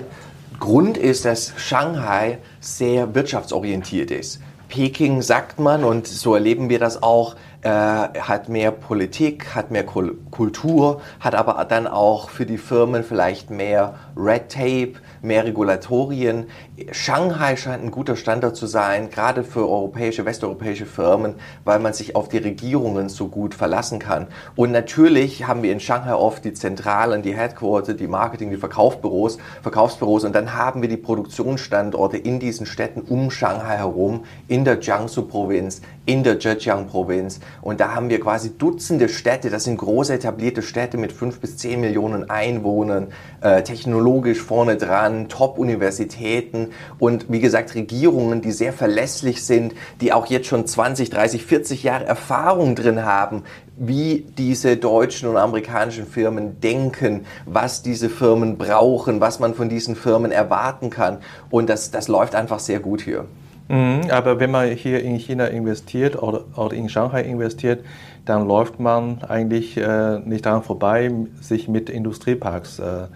Grund 0.60 0.98
ist, 0.98 1.25
dass 1.25 1.53
Shanghai 1.58 2.38
sehr 2.60 3.13
wirtschaftsorientiert 3.13 4.12
ist. 4.12 4.39
Peking 4.70 5.22
sagt 5.22 5.60
man, 5.60 5.84
und 5.84 6.08
so 6.08 6.34
erleben 6.34 6.70
wir 6.70 6.79
das 6.79 7.03
auch, 7.03 7.36
äh, 7.65 7.69
hat 7.69 8.50
mehr 8.50 8.72
Politik, 8.72 9.55
hat 9.55 9.72
mehr 9.72 9.86
Kultur, 9.86 11.01
hat 11.19 11.36
aber 11.36 11.63
dann 11.65 11.88
auch 11.88 12.29
für 12.29 12.45
die 12.45 12.57
Firmen 12.57 13.03
vielleicht 13.03 13.50
mehr 13.50 13.95
Red 14.17 14.50
Tape, 14.50 14.93
mehr 15.22 15.45
Regulatorien. 15.45 16.48
Shanghai 16.91 17.55
scheint 17.55 17.84
ein 17.84 17.91
guter 17.91 18.15
Standort 18.15 18.55
zu 18.55 18.67
sein, 18.67 19.10
gerade 19.10 19.43
für 19.43 19.69
europäische, 19.69 20.25
westeuropäische 20.25 20.86
Firmen, 20.86 21.36
weil 21.63 21.79
man 21.79 21.93
sich 21.93 22.15
auf 22.15 22.27
die 22.27 22.38
Regierungen 22.38 23.10
so 23.10 23.27
gut 23.27 23.53
verlassen 23.53 24.00
kann. 24.00 24.27
Und 24.55 24.72
natürlich 24.72 25.48
haben 25.48 25.63
wir 25.63 25.72
in 25.72 25.79
Shanghai 25.79 26.13
oft 26.13 26.43
die 26.43 26.53
Zentralen, 26.53 27.22
die 27.22 27.36
Headquarter, 27.36 27.93
die 27.93 28.07
Marketing, 28.07 28.50
die 28.50 28.57
Verkaufsbüros, 28.57 29.38
Verkaufsbüros 29.62 30.24
und 30.24 30.36
dann 30.36 30.53
haben 30.53 30.81
wir 30.81 30.89
die 30.89 30.98
Produktionsstandorte 30.98 32.17
in 32.17 32.39
diesen 32.39 32.65
Städten 32.65 33.01
um 33.01 33.31
Shanghai 33.31 33.77
herum, 33.77 34.25
in 34.48 34.55
in 34.55 34.63
der 34.63 34.79
Jiangsu-Provinz, 34.81 35.81
in 36.05 36.24
der 36.24 36.39
Zhejiang-Provinz. 36.39 37.39
Und 37.62 37.79
da 37.79 37.95
haben 37.95 38.09
wir 38.09 38.19
quasi 38.19 38.57
Dutzende 38.57 39.09
Städte, 39.09 39.50
das 39.50 39.65
sind 39.65 39.77
große 39.77 40.13
etablierte 40.13 40.62
Städte 40.62 40.97
mit 40.97 41.12
fünf 41.12 41.39
bis 41.39 41.57
zehn 41.57 41.81
Millionen 41.81 42.29
Einwohnern, 42.29 43.07
äh, 43.41 43.63
technologisch 43.63 44.41
vorne 44.41 44.77
dran, 44.77 45.29
Top-Universitäten 45.29 46.69
und 47.00 47.31
wie 47.31 47.39
gesagt 47.39 47.75
Regierungen, 47.75 48.41
die 48.41 48.51
sehr 48.51 48.74
verlässlich 48.74 49.43
sind, 49.43 49.74
die 50.01 50.13
auch 50.13 50.27
jetzt 50.27 50.47
schon 50.47 50.65
20, 50.65 51.09
30, 51.09 51.45
40 51.45 51.83
Jahre 51.83 52.05
Erfahrung 52.05 52.75
drin 52.75 53.03
haben, 53.03 53.43
wie 53.77 54.25
diese 54.38 54.77
deutschen 54.77 55.29
und 55.29 55.38
amerikanischen 55.38 56.05
Firmen 56.05 56.59
denken, 56.62 57.25
was 57.45 57.81
diese 57.81 58.09
Firmen 58.09 58.57
brauchen, 58.57 59.19
was 59.19 59.39
man 59.39 59.53
von 59.53 59.69
diesen 59.69 59.95
Firmen 59.95 60.31
erwarten 60.31 60.89
kann. 60.89 61.17
Und 61.50 61.69
das, 61.69 61.91
das 61.91 62.07
läuft 62.07 62.35
einfach 62.35 62.59
sehr 62.59 62.79
gut 62.79 63.01
hier. 63.01 63.25
Mhm, 63.67 64.10
aber 64.12 64.39
wenn 64.39 64.51
man 64.51 64.69
hier 64.72 65.01
in 65.01 65.17
China 65.17 65.45
investiert 65.48 66.22
oder, 66.22 66.45
oder 66.55 66.75
in 66.75 66.88
Shanghai 66.89 67.24
investiert, 67.24 67.84
dann 68.25 68.48
läuft 68.48 68.79
man 68.79 69.24
eigentlich 69.24 69.77
äh, 69.77 70.19
nicht 70.19 70.45
daran 70.45 70.63
vorbei, 70.63 71.12
sich 71.41 71.67
mit 71.67 71.89
Industrieparks 71.89 72.79
äh, 72.79 73.07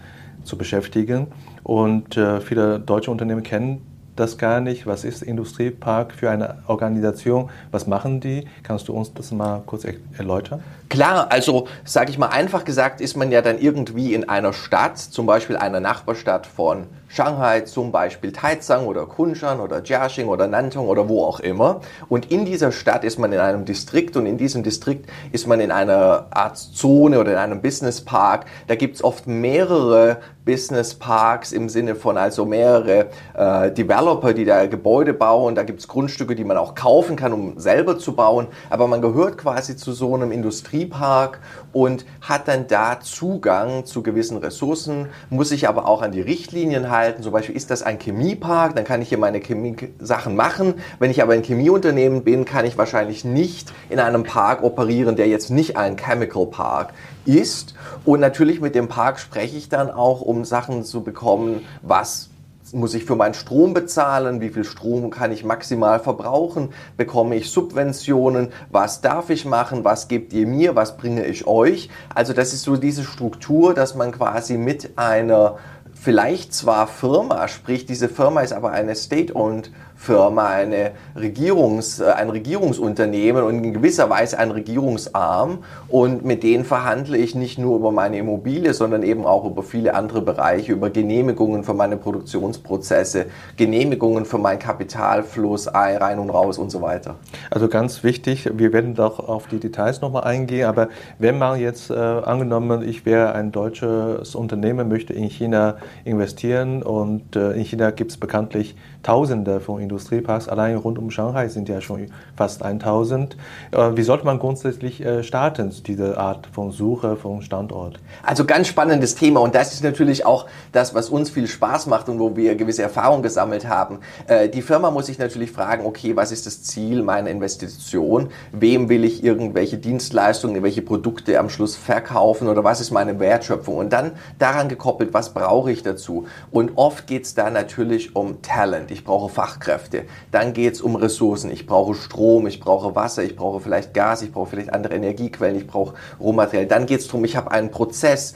zu 0.44 0.56
beschäftigen. 0.56 1.28
Und 1.62 2.16
äh, 2.16 2.40
viele 2.40 2.80
deutsche 2.80 3.10
Unternehmen 3.10 3.42
kennen 3.42 3.86
das 4.16 4.38
gar 4.38 4.60
nicht. 4.60 4.86
Was 4.86 5.04
ist 5.04 5.22
Industriepark 5.22 6.12
für 6.12 6.30
eine 6.30 6.58
Organisation? 6.66 7.50
Was 7.70 7.86
machen 7.86 8.20
die? 8.20 8.46
Kannst 8.62 8.88
du 8.88 8.92
uns 8.92 9.12
das 9.14 9.32
mal 9.32 9.62
kurz 9.66 9.86
erläutern? 10.16 10.62
Klar, 10.88 11.30
also 11.30 11.68
sage 11.84 12.10
ich 12.10 12.18
mal 12.18 12.28
einfach 12.28 12.64
gesagt, 12.64 13.00
ist 13.00 13.16
man 13.16 13.30
ja 13.32 13.42
dann 13.42 13.58
irgendwie 13.58 14.14
in 14.14 14.28
einer 14.28 14.52
Stadt, 14.52 14.98
zum 14.98 15.26
Beispiel 15.26 15.56
einer 15.56 15.80
Nachbarstadt 15.80 16.46
von 16.46 16.86
Shanghai, 17.12 17.62
zum 17.62 17.90
Beispiel 17.90 18.30
Taizang 18.30 18.86
oder 18.86 19.04
Kunshan 19.04 19.58
oder 19.58 19.82
Jiaxing 19.82 20.28
oder 20.28 20.46
Nantong 20.46 20.86
oder 20.86 21.08
wo 21.08 21.24
auch 21.24 21.40
immer. 21.40 21.80
Und 22.08 22.30
in 22.30 22.44
dieser 22.44 22.70
Stadt 22.70 23.02
ist 23.02 23.18
man 23.18 23.32
in 23.32 23.40
einem 23.40 23.64
Distrikt 23.64 24.16
und 24.16 24.26
in 24.26 24.38
diesem 24.38 24.62
Distrikt 24.62 25.10
ist 25.32 25.48
man 25.48 25.58
in 25.58 25.72
einer 25.72 26.26
Art 26.30 26.56
Zone 26.56 27.18
oder 27.18 27.32
in 27.32 27.38
einem 27.38 27.62
Business 27.62 28.00
Park. 28.00 28.46
Da 28.68 28.76
gibt 28.76 28.94
es 28.94 29.02
oft 29.02 29.26
mehrere 29.26 30.18
Business 30.44 30.94
Parks 30.94 31.52
im 31.52 31.68
Sinne 31.68 31.96
von 31.96 32.16
also 32.16 32.44
mehrere 32.46 33.10
äh, 33.34 33.72
Developer, 33.72 34.32
die 34.32 34.44
da 34.44 34.66
Gebäude 34.66 35.12
bauen. 35.12 35.56
Da 35.56 35.64
gibt 35.64 35.80
es 35.80 35.88
Grundstücke, 35.88 36.36
die 36.36 36.44
man 36.44 36.56
auch 36.56 36.76
kaufen 36.76 37.16
kann, 37.16 37.32
um 37.32 37.58
selber 37.58 37.98
zu 37.98 38.14
bauen. 38.14 38.46
Aber 38.70 38.86
man 38.86 39.02
gehört 39.02 39.36
quasi 39.36 39.76
zu 39.76 39.92
so 39.92 40.14
einem 40.14 40.30
Industriepark 40.30 41.40
und 41.72 42.06
hat 42.20 42.46
dann 42.46 42.68
da 42.68 43.00
Zugang 43.00 43.84
zu 43.84 44.02
gewissen 44.02 44.38
Ressourcen, 44.38 45.08
muss 45.28 45.50
sich 45.50 45.68
aber 45.68 45.86
auch 45.86 46.02
an 46.02 46.12
die 46.12 46.20
Richtlinien 46.20 46.88
halten. 46.88 46.99
Zum 47.20 47.32
Beispiel 47.32 47.56
ist 47.56 47.70
das 47.70 47.82
ein 47.82 47.98
Chemiepark, 47.98 48.74
dann 48.76 48.84
kann 48.84 49.02
ich 49.02 49.08
hier 49.08 49.18
meine 49.18 49.40
Chemie-Sachen 49.40 50.36
machen. 50.36 50.74
Wenn 50.98 51.10
ich 51.10 51.22
aber 51.22 51.32
ein 51.32 51.42
Chemieunternehmen 51.42 52.24
bin, 52.24 52.44
kann 52.44 52.64
ich 52.64 52.78
wahrscheinlich 52.78 53.24
nicht 53.24 53.72
in 53.88 54.00
einem 54.00 54.24
Park 54.24 54.62
operieren, 54.62 55.16
der 55.16 55.28
jetzt 55.28 55.50
nicht 55.50 55.76
ein 55.76 55.96
Chemical 55.96 56.46
Park 56.46 56.92
ist. 57.24 57.74
Und 58.04 58.20
natürlich 58.20 58.60
mit 58.60 58.74
dem 58.74 58.88
Park 58.88 59.18
spreche 59.18 59.56
ich 59.56 59.68
dann 59.68 59.90
auch, 59.90 60.20
um 60.20 60.44
Sachen 60.44 60.84
zu 60.84 61.02
bekommen, 61.02 61.62
was 61.82 62.30
muss 62.72 62.94
ich 62.94 63.04
für 63.04 63.16
meinen 63.16 63.34
Strom 63.34 63.74
bezahlen? 63.74 64.40
Wie 64.40 64.50
viel 64.50 64.64
Strom 64.64 65.10
kann 65.10 65.32
ich 65.32 65.44
maximal 65.44 65.98
verbrauchen? 65.98 66.70
Bekomme 66.96 67.36
ich 67.36 67.50
Subventionen? 67.50 68.52
Was 68.70 69.00
darf 69.00 69.30
ich 69.30 69.44
machen? 69.44 69.84
Was 69.84 70.08
gebt 70.08 70.32
ihr 70.32 70.46
mir? 70.46 70.76
Was 70.76 70.96
bringe 70.96 71.24
ich 71.26 71.46
euch? 71.46 71.90
Also 72.14 72.32
das 72.32 72.52
ist 72.52 72.62
so 72.62 72.76
diese 72.76 73.04
Struktur, 73.04 73.74
dass 73.74 73.94
man 73.94 74.12
quasi 74.12 74.56
mit 74.56 74.90
einer 74.96 75.58
vielleicht 76.00 76.54
zwar 76.54 76.86
Firma, 76.86 77.46
sprich 77.48 77.84
diese 77.86 78.08
Firma 78.08 78.40
ist 78.40 78.52
aber 78.52 78.70
eine 78.70 78.94
State-owned 78.94 79.70
Firma, 80.00 80.46
eine 80.48 80.92
Regierungs, 81.14 82.00
äh, 82.00 82.04
ein 82.06 82.30
Regierungsunternehmen 82.30 83.42
und 83.44 83.62
in 83.62 83.74
gewisser 83.74 84.08
Weise 84.08 84.38
ein 84.38 84.50
Regierungsarm. 84.50 85.58
Und 85.88 86.24
mit 86.24 86.42
denen 86.42 86.64
verhandle 86.64 87.18
ich 87.18 87.34
nicht 87.34 87.58
nur 87.58 87.76
über 87.76 87.92
meine 87.92 88.16
Immobilie, 88.16 88.72
sondern 88.72 89.02
eben 89.02 89.26
auch 89.26 89.44
über 89.44 89.62
viele 89.62 89.94
andere 89.94 90.22
Bereiche, 90.22 90.72
über 90.72 90.88
Genehmigungen 90.88 91.64
für 91.64 91.74
meine 91.74 91.98
Produktionsprozesse, 91.98 93.26
Genehmigungen 93.58 94.24
für 94.24 94.38
meinen 94.38 94.58
Kapitalfluss, 94.58 95.68
rein 95.74 96.18
und 96.18 96.30
raus 96.30 96.56
und 96.56 96.70
so 96.70 96.80
weiter. 96.80 97.16
Also 97.50 97.68
ganz 97.68 98.02
wichtig, 98.02 98.50
wir 98.54 98.72
werden 98.72 98.94
doch 98.94 99.18
auf 99.18 99.48
die 99.48 99.60
Details 99.60 100.00
nochmal 100.00 100.24
eingehen, 100.24 100.64
aber 100.64 100.88
wenn 101.18 101.36
man 101.36 101.60
jetzt 101.60 101.90
äh, 101.90 101.94
angenommen, 101.94 102.88
ich 102.88 103.04
wäre 103.04 103.34
ein 103.34 103.52
deutsches 103.52 104.34
Unternehmen, 104.34 104.88
möchte 104.88 105.12
in 105.12 105.28
China 105.28 105.76
investieren 106.04 106.82
und 106.82 107.36
äh, 107.36 107.52
in 107.52 107.64
China 107.64 107.90
gibt 107.90 108.12
es 108.12 108.16
bekanntlich 108.16 108.76
Tausende 109.02 109.60
von 109.60 109.80
Industrieparks. 109.80 110.48
Allein 110.48 110.76
rund 110.76 110.98
um 110.98 111.10
Shanghai 111.10 111.48
sind 111.48 111.70
ja 111.70 111.80
schon 111.80 112.08
fast 112.36 112.62
1000. 112.62 113.34
Äh, 113.72 113.96
wie 113.96 114.02
sollte 114.02 114.26
man 114.26 114.38
grundsätzlich 114.38 115.02
äh, 115.02 115.22
starten, 115.22 115.72
diese 115.86 116.18
Art 116.18 116.46
von 116.52 116.70
Suche 116.70 117.16
von 117.16 117.40
Standort? 117.40 117.98
Also 118.22 118.44
ganz 118.44 118.68
spannendes 118.68 119.14
Thema 119.14 119.40
und 119.40 119.54
das 119.54 119.72
ist 119.72 119.82
natürlich 119.82 120.26
auch 120.26 120.46
das, 120.72 120.94
was 120.94 121.08
uns 121.08 121.30
viel 121.30 121.46
Spaß 121.46 121.86
macht 121.86 122.10
und 122.10 122.18
wo 122.18 122.36
wir 122.36 122.56
gewisse 122.56 122.82
Erfahrungen 122.82 123.22
gesammelt 123.22 123.66
haben. 123.66 124.00
Äh, 124.26 124.50
die 124.50 124.60
Firma 124.60 124.90
muss 124.90 125.06
sich 125.06 125.18
natürlich 125.18 125.50
fragen, 125.50 125.86
okay, 125.86 126.14
was 126.14 126.30
ist 126.30 126.44
das 126.44 126.62
Ziel 126.62 127.02
meiner 127.02 127.30
Investition? 127.30 128.28
Wem 128.52 128.90
will 128.90 129.04
ich 129.04 129.24
irgendwelche 129.24 129.78
Dienstleistungen, 129.78 130.62
welche 130.62 130.82
Produkte 130.82 131.38
am 131.38 131.48
Schluss 131.48 131.74
verkaufen 131.74 132.48
oder 132.48 132.64
was 132.64 132.82
ist 132.82 132.90
meine 132.90 133.18
Wertschöpfung? 133.18 133.76
Und 133.76 133.94
dann 133.94 134.12
daran 134.38 134.68
gekoppelt, 134.68 135.14
was 135.14 135.32
brauche 135.32 135.72
ich 135.72 135.82
dazu? 135.82 136.26
Und 136.50 136.72
oft 136.76 137.06
geht 137.06 137.24
es 137.24 137.34
da 137.34 137.48
natürlich 137.48 138.14
um 138.14 138.42
Talent 138.42 138.89
ich 138.90 139.04
brauche 139.04 139.32
Fachkräfte. 139.32 140.04
Dann 140.30 140.52
geht 140.52 140.74
es 140.74 140.80
um 140.80 140.96
Ressourcen. 140.96 141.50
Ich 141.50 141.66
brauche 141.66 141.94
Strom, 141.94 142.46
ich 142.46 142.60
brauche 142.60 142.94
Wasser, 142.94 143.22
ich 143.22 143.36
brauche 143.36 143.60
vielleicht 143.60 143.94
Gas, 143.94 144.22
ich 144.22 144.32
brauche 144.32 144.50
vielleicht 144.50 144.72
andere 144.72 144.94
Energiequellen, 144.94 145.56
ich 145.56 145.66
brauche 145.66 145.94
Rohmaterial. 146.18 146.66
Dann 146.66 146.86
geht 146.86 147.00
es 147.00 147.06
darum, 147.06 147.24
ich 147.24 147.36
habe 147.36 147.50
einen 147.50 147.70
Prozess. 147.70 148.34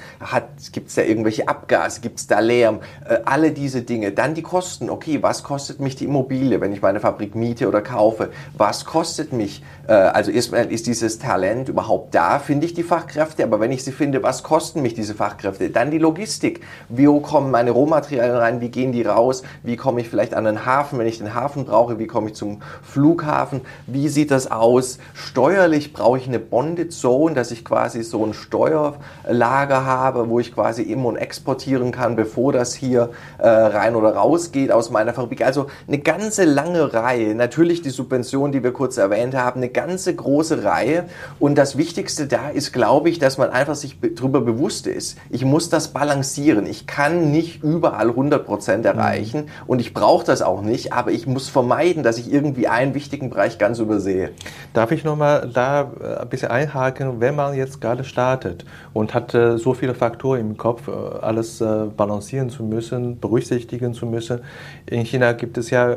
Gibt 0.72 0.88
es 0.88 0.94
da 0.94 1.02
irgendwelche 1.02 1.48
Abgase? 1.48 2.00
Gibt 2.00 2.20
es 2.20 2.26
da 2.26 2.40
Lärm? 2.40 2.80
Äh, 3.08 3.18
alle 3.24 3.52
diese 3.52 3.82
Dinge. 3.82 4.12
Dann 4.12 4.34
die 4.34 4.42
Kosten. 4.42 4.90
Okay, 4.90 5.22
was 5.22 5.42
kostet 5.42 5.80
mich 5.80 5.96
die 5.96 6.04
Immobilie, 6.04 6.60
wenn 6.60 6.72
ich 6.72 6.82
meine 6.82 7.00
Fabrik 7.00 7.34
miete 7.34 7.68
oder 7.68 7.82
kaufe? 7.82 8.30
Was 8.56 8.84
kostet 8.84 9.32
mich? 9.32 9.62
Äh, 9.88 9.92
also 9.92 10.30
erstmal 10.30 10.70
ist 10.70 10.86
dieses 10.86 11.18
Talent 11.18 11.68
überhaupt 11.68 12.14
da? 12.14 12.38
Finde 12.38 12.66
ich 12.66 12.74
die 12.74 12.82
Fachkräfte? 12.82 13.42
Aber 13.42 13.60
wenn 13.60 13.72
ich 13.72 13.84
sie 13.84 13.92
finde, 13.92 14.22
was 14.22 14.42
kosten 14.42 14.82
mich 14.82 14.94
diese 14.94 15.14
Fachkräfte? 15.14 15.70
Dann 15.70 15.90
die 15.90 15.98
Logistik. 15.98 16.60
Wie 16.88 17.04
kommen 17.20 17.50
meine 17.50 17.70
Rohmaterialien 17.70 18.36
rein? 18.36 18.60
Wie 18.60 18.68
gehen 18.68 18.92
die 18.92 19.02
raus? 19.02 19.42
Wie 19.62 19.76
komme 19.76 20.00
ich 20.00 20.08
vielleicht 20.08 20.34
an 20.34 20.43
an 20.46 20.56
einen 20.56 20.66
Hafen, 20.66 20.98
wenn 20.98 21.06
ich 21.06 21.18
den 21.18 21.34
Hafen 21.34 21.64
brauche, 21.64 21.98
wie 21.98 22.06
komme 22.06 22.28
ich 22.28 22.34
zum 22.34 22.60
Flughafen, 22.82 23.62
wie 23.86 24.08
sieht 24.08 24.30
das 24.30 24.50
aus? 24.50 24.98
Steuerlich 25.14 25.92
brauche 25.92 26.18
ich 26.18 26.26
eine 26.26 26.38
Bonded 26.38 26.92
Zone, 26.92 27.34
dass 27.34 27.50
ich 27.50 27.64
quasi 27.64 28.02
so 28.02 28.24
ein 28.24 28.34
Steuerlager 28.34 29.84
habe, 29.84 30.28
wo 30.28 30.40
ich 30.40 30.54
quasi 30.54 30.82
im- 30.82 31.06
und 31.06 31.16
exportieren 31.16 31.92
kann, 31.92 32.16
bevor 32.16 32.52
das 32.52 32.74
hier 32.74 33.10
äh, 33.38 33.48
rein 33.48 33.96
oder 33.96 34.14
raus 34.14 34.52
geht 34.52 34.70
aus 34.70 34.90
meiner 34.90 35.12
Fabrik. 35.12 35.44
Also 35.44 35.66
eine 35.86 35.98
ganze 35.98 36.44
lange 36.44 36.92
Reihe. 36.92 37.34
Natürlich 37.34 37.82
die 37.82 37.90
Subvention, 37.90 38.52
die 38.52 38.62
wir 38.62 38.72
kurz 38.72 38.96
erwähnt 38.96 39.34
haben, 39.34 39.60
eine 39.60 39.68
ganze 39.68 40.14
große 40.14 40.64
Reihe. 40.64 41.04
Und 41.38 41.56
das 41.56 41.76
Wichtigste 41.76 42.26
da 42.26 42.50
ist, 42.50 42.72
glaube 42.72 43.08
ich, 43.08 43.18
dass 43.18 43.38
man 43.38 43.50
einfach 43.50 43.74
sich 43.74 43.98
darüber 44.14 44.40
bewusst 44.40 44.86
ist. 44.86 45.18
Ich 45.30 45.44
muss 45.44 45.68
das 45.68 45.88
balancieren. 45.88 46.66
Ich 46.66 46.86
kann 46.86 47.30
nicht 47.30 47.62
überall 47.62 48.08
100 48.08 48.44
Prozent 48.44 48.86
erreichen 48.86 49.42
mhm. 49.42 49.50
und 49.66 49.80
ich 49.80 49.94
brauche 49.94 50.24
das 50.24 50.33
das 50.34 50.42
auch 50.42 50.62
nicht, 50.62 50.92
aber 50.92 51.12
ich 51.12 51.28
muss 51.28 51.48
vermeiden, 51.48 52.02
dass 52.02 52.18
ich 52.18 52.32
irgendwie 52.32 52.66
einen 52.66 52.92
wichtigen 52.94 53.30
Bereich 53.30 53.56
ganz 53.56 53.78
übersehe. 53.78 54.30
Darf 54.72 54.90
ich 54.90 55.04
nochmal 55.04 55.48
da 55.52 55.92
äh, 56.00 56.22
ein 56.22 56.28
bisschen 56.28 56.50
einhaken, 56.50 57.20
wenn 57.20 57.36
man 57.36 57.54
jetzt 57.54 57.80
gerade 57.80 58.02
startet 58.02 58.64
und 58.92 59.14
hat 59.14 59.32
äh, 59.32 59.58
so 59.58 59.74
viele 59.74 59.94
Faktoren 59.94 60.40
im 60.40 60.56
Kopf, 60.56 60.88
äh, 60.88 60.90
alles 60.90 61.62
balancieren 61.96 62.50
zu 62.50 62.64
müssen, 62.64 63.20
berücksichtigen 63.20 63.94
zu 63.94 64.06
müssen. 64.06 64.40
In 64.86 65.04
China 65.04 65.32
gibt 65.32 65.56
es 65.56 65.70
ja 65.70 65.96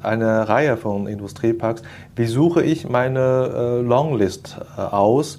eine 0.00 0.48
Reihe 0.48 0.76
von 0.76 1.08
Industrieparks. 1.08 1.82
Wie 2.14 2.26
suche 2.26 2.62
ich 2.62 2.88
meine 2.88 3.80
Longlist 3.82 4.58
aus? 4.76 5.38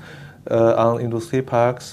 an 0.49 1.01
Industrieparks, 1.01 1.91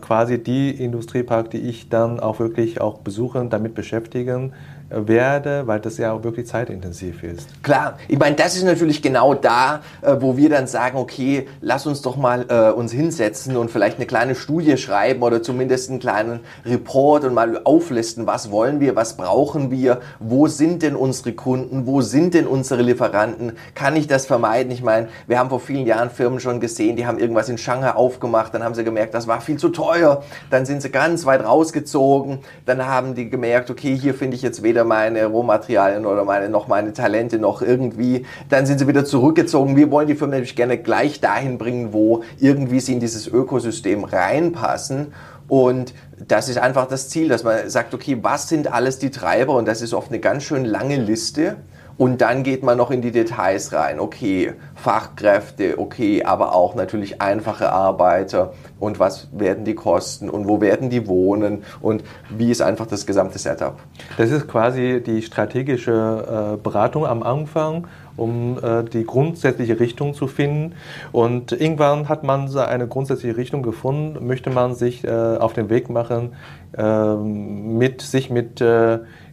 quasi 0.00 0.42
die 0.42 0.70
Industrieparks, 0.70 1.50
die 1.50 1.58
ich 1.58 1.90
dann 1.90 2.18
auch 2.18 2.40
wirklich 2.40 2.80
auch 2.80 3.00
besuchen, 3.00 3.50
damit 3.50 3.74
beschäftigen, 3.74 4.54
werde, 4.90 5.66
weil 5.66 5.80
das 5.80 5.98
ja 5.98 6.12
auch 6.12 6.24
wirklich 6.24 6.46
zeitintensiv 6.46 7.22
ist. 7.22 7.62
Klar, 7.62 7.98
ich 8.08 8.18
meine, 8.18 8.36
das 8.36 8.56
ist 8.56 8.64
natürlich 8.64 9.02
genau 9.02 9.34
da, 9.34 9.80
äh, 10.02 10.16
wo 10.18 10.36
wir 10.36 10.50
dann 10.50 10.66
sagen, 10.66 10.98
okay, 10.98 11.46
lass 11.60 11.86
uns 11.86 12.02
doch 12.02 12.16
mal 12.16 12.46
äh, 12.48 12.72
uns 12.72 12.92
hinsetzen 12.92 13.56
und 13.56 13.70
vielleicht 13.70 13.96
eine 13.96 14.06
kleine 14.06 14.34
Studie 14.34 14.76
schreiben 14.76 15.22
oder 15.22 15.42
zumindest 15.42 15.90
einen 15.90 16.00
kleinen 16.00 16.40
Report 16.64 17.24
und 17.24 17.34
mal 17.34 17.60
auflisten, 17.64 18.26
was 18.26 18.50
wollen 18.50 18.80
wir, 18.80 18.96
was 18.96 19.16
brauchen 19.16 19.70
wir, 19.70 20.00
wo 20.18 20.48
sind 20.48 20.82
denn 20.82 20.96
unsere 20.96 21.32
Kunden, 21.32 21.86
wo 21.86 22.00
sind 22.00 22.34
denn 22.34 22.46
unsere 22.46 22.82
Lieferanten, 22.82 23.52
kann 23.74 23.94
ich 23.94 24.08
das 24.08 24.26
vermeiden? 24.26 24.72
Ich 24.72 24.82
meine, 24.82 25.08
wir 25.26 25.38
haben 25.38 25.50
vor 25.50 25.60
vielen 25.60 25.86
Jahren 25.86 26.10
Firmen 26.10 26.40
schon 26.40 26.58
gesehen, 26.60 26.96
die 26.96 27.06
haben 27.06 27.18
irgendwas 27.18 27.48
in 27.48 27.58
Shanghai 27.58 27.92
aufgemacht, 27.92 28.52
dann 28.54 28.64
haben 28.64 28.74
sie 28.74 28.84
gemerkt, 28.84 29.14
das 29.14 29.28
war 29.28 29.40
viel 29.40 29.56
zu 29.56 29.68
teuer, 29.68 30.22
dann 30.50 30.66
sind 30.66 30.82
sie 30.82 30.90
ganz 30.90 31.26
weit 31.26 31.44
rausgezogen, 31.44 32.40
dann 32.66 32.84
haben 32.86 33.14
die 33.14 33.30
gemerkt, 33.30 33.70
okay, 33.70 33.96
hier 33.96 34.14
finde 34.14 34.36
ich 34.36 34.42
jetzt 34.42 34.62
weder 34.62 34.79
weder 34.80 34.84
meine 34.84 35.26
Rohmaterialien 35.26 36.06
oder 36.06 36.24
meine, 36.24 36.48
noch 36.48 36.68
meine 36.68 36.92
Talente 36.92 37.38
noch 37.38 37.62
irgendwie. 37.62 38.24
Dann 38.48 38.66
sind 38.66 38.78
sie 38.78 38.88
wieder 38.88 39.04
zurückgezogen. 39.04 39.76
Wir 39.76 39.90
wollen 39.90 40.08
die 40.08 40.14
Firmen 40.14 40.34
nämlich 40.34 40.56
gerne 40.56 40.78
gleich 40.78 41.20
dahin 41.20 41.58
bringen, 41.58 41.92
wo 41.92 42.22
irgendwie 42.38 42.80
sie 42.80 42.94
in 42.94 43.00
dieses 43.00 43.26
Ökosystem 43.26 44.04
reinpassen. 44.04 45.12
Und 45.48 45.92
das 46.26 46.48
ist 46.48 46.58
einfach 46.58 46.86
das 46.86 47.08
Ziel, 47.08 47.28
dass 47.28 47.44
man 47.44 47.68
sagt, 47.68 47.92
okay, 47.92 48.18
was 48.22 48.48
sind 48.48 48.72
alles 48.72 48.98
die 48.98 49.10
Treiber? 49.10 49.54
Und 49.54 49.66
das 49.66 49.82
ist 49.82 49.92
oft 49.92 50.08
eine 50.08 50.20
ganz 50.20 50.44
schön 50.44 50.64
lange 50.64 50.96
Liste. 50.96 51.56
Und 52.00 52.22
dann 52.22 52.44
geht 52.44 52.62
man 52.62 52.78
noch 52.78 52.90
in 52.90 53.02
die 53.02 53.10
Details 53.10 53.74
rein. 53.74 54.00
Okay, 54.00 54.54
Fachkräfte, 54.74 55.78
okay, 55.78 56.22
aber 56.24 56.54
auch 56.54 56.74
natürlich 56.74 57.20
einfache 57.20 57.70
Arbeiter 57.70 58.54
und 58.78 58.98
was 58.98 59.28
werden 59.32 59.66
die 59.66 59.74
kosten 59.74 60.30
und 60.30 60.48
wo 60.48 60.62
werden 60.62 60.88
die 60.88 61.06
wohnen 61.06 61.62
und 61.82 62.02
wie 62.30 62.50
ist 62.50 62.62
einfach 62.62 62.86
das 62.86 63.04
gesamte 63.04 63.38
Setup. 63.38 63.76
Das 64.16 64.30
ist 64.30 64.48
quasi 64.48 65.02
die 65.04 65.20
strategische 65.20 66.54
äh, 66.54 66.56
Beratung 66.56 67.04
am 67.04 67.22
Anfang, 67.22 67.86
um 68.16 68.58
äh, 68.62 68.82
die 68.82 69.04
grundsätzliche 69.04 69.78
Richtung 69.78 70.14
zu 70.14 70.26
finden. 70.26 70.76
Und 71.12 71.52
irgendwann 71.52 72.08
hat 72.08 72.24
man 72.24 72.48
eine 72.56 72.88
grundsätzliche 72.88 73.36
Richtung 73.36 73.62
gefunden, 73.62 74.26
möchte 74.26 74.48
man 74.48 74.74
sich 74.74 75.04
äh, 75.04 75.10
auf 75.10 75.52
den 75.52 75.68
Weg 75.68 75.90
machen, 75.90 76.32
ähm, 76.78 77.76
mit 77.76 78.00
sich 78.00 78.30
mit 78.30 78.62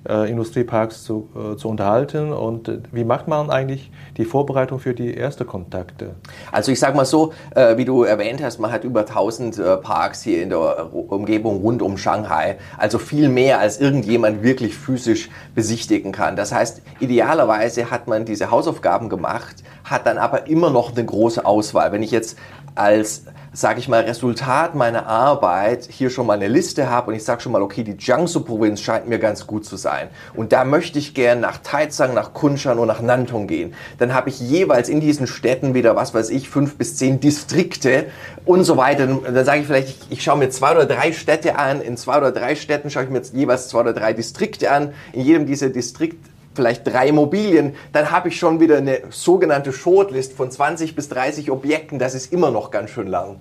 äh, 0.08 0.30
Industrieparks 0.30 1.04
zu, 1.04 1.30
äh, 1.36 1.58
zu 1.58 1.68
unterhalten. 1.68 2.32
Und 2.32 2.68
äh, 2.70 2.80
wie 2.92 3.04
macht 3.04 3.28
man 3.28 3.50
eigentlich 3.50 3.92
die 4.16 4.26
Vorbereitung 4.26 4.80
für 4.80 4.94
die 4.94 5.16
ersten 5.16 5.46
Kontakte? 5.46 6.16
Also 6.52 6.72
ich 6.72 6.80
sage 6.80 6.96
mal 6.96 7.06
so, 7.06 7.34
wie 7.76 7.86
du 7.86 8.04
erwähnt 8.04 8.42
hast, 8.44 8.60
man 8.60 8.72
hat 8.72 8.84
über 8.84 9.02
1000 9.02 9.82
Parks 9.82 10.22
hier 10.22 10.42
in 10.42 10.50
der 10.50 10.94
Umgebung 10.94 11.58
rund 11.62 11.82
um 11.82 11.98
Shanghai. 11.98 12.58
Also 12.78 12.98
viel 12.98 13.30
mehr, 13.30 13.60
als 13.60 13.80
irgendjemand 13.80 14.44
wirklich 14.44 14.76
physisch 14.76 15.30
besichtigen 15.56 16.12
kann. 16.12 16.36
Das 16.36 16.52
heißt, 16.52 16.82
idealerweise 17.00 17.92
hat 17.92 18.08
man 18.08 18.26
diese 18.26 18.52
Hausaufgaben 18.52 19.10
gemacht, 19.10 19.64
hat 19.90 20.06
dann 20.06 20.18
aber 20.18 20.48
immer 20.48 20.70
noch 20.70 20.92
eine 20.94 21.06
große 21.06 21.46
Auswahl. 21.46 21.92
Wenn 21.92 22.04
ich 22.04 22.12
jetzt 22.12 22.38
als 22.76 23.24
sage 23.58 23.80
ich 23.80 23.88
mal, 23.88 24.04
Resultat 24.04 24.76
meiner 24.76 25.08
Arbeit 25.08 25.88
hier 25.90 26.12
schon 26.12 26.28
mal 26.28 26.34
eine 26.36 26.48
Liste 26.48 26.92
habe 26.92 27.10
und 27.10 27.18
ich 27.18 27.24
sage 27.24 27.42
schon 27.42 27.52
mal, 27.52 27.64
okay, 27.64 27.84
die 27.84 27.98
Jiangsu-Provinz 27.98 28.80
scheint 28.82 29.08
mir 29.08 29.18
ganz 29.18 29.48
gut 29.48 29.66
zu 29.66 29.78
sein. 29.78 30.10
Und 30.36 30.52
da 30.52 30.64
möchte 30.64 31.00
ich 31.00 31.16
gern 31.16 31.40
nach 31.40 31.58
Taizang, 31.58 32.14
nach 32.14 32.34
Kunshan 32.34 32.78
und 32.78 32.88
nach 32.88 33.02
Nantong 33.02 33.48
gehen. 33.48 33.74
Dann 33.98 34.14
habe 34.14 34.30
ich 34.30 34.40
jeweils 34.40 34.90
in 34.90 35.00
diesen 35.00 35.26
Städten 35.26 35.74
wieder, 35.74 35.96
was 35.96 36.14
weiß 36.14 36.30
ich, 36.30 36.50
fünf 36.52 36.78
bis 36.78 36.98
zehn 36.98 37.20
Distrikte 37.20 38.06
und 38.46 38.64
so 38.64 38.78
weiter. 38.78 39.08
Dann 39.08 39.44
sage 39.44 39.62
ich 39.62 39.66
vielleicht, 39.66 39.90
ich, 39.90 40.00
ich 40.12 40.24
schaue 40.24 40.38
mir 40.38 40.52
zwei 40.52 40.74
oder 40.74 40.86
drei 40.86 41.12
Städte 41.12 41.58
an. 41.58 41.82
In 41.82 41.98
zwei 41.98 42.18
oder 42.18 42.32
drei 42.32 42.54
Städten 42.54 42.92
schaue 42.92 43.06
ich 43.06 43.10
mir 43.10 43.24
jeweils 43.34 43.70
zwei 43.70 43.80
oder 43.80 43.94
drei 43.94 44.14
Distrikte 44.14 44.70
an. 44.70 44.94
In 45.14 45.22
jedem 45.22 45.48
dieser 45.48 45.70
Distrikte 45.70 46.30
vielleicht 46.58 46.86
drei 46.86 47.08
Immobilien, 47.08 47.76
dann 47.94 48.12
habe 48.12 48.28
ich 48.28 48.38
schon 48.38 48.60
wieder 48.60 48.78
eine 48.78 49.04
sogenannte 49.10 49.72
Shortlist 49.72 50.34
von 50.34 50.52
20 50.52 50.96
bis 50.96 51.08
30 51.08 51.50
Objekten. 51.50 52.00
Das 52.00 52.14
ist 52.14 52.34
immer 52.34 52.52
noch 52.52 52.72
ganz 52.72 52.90
schön 52.90 53.08
lang. 53.08 53.38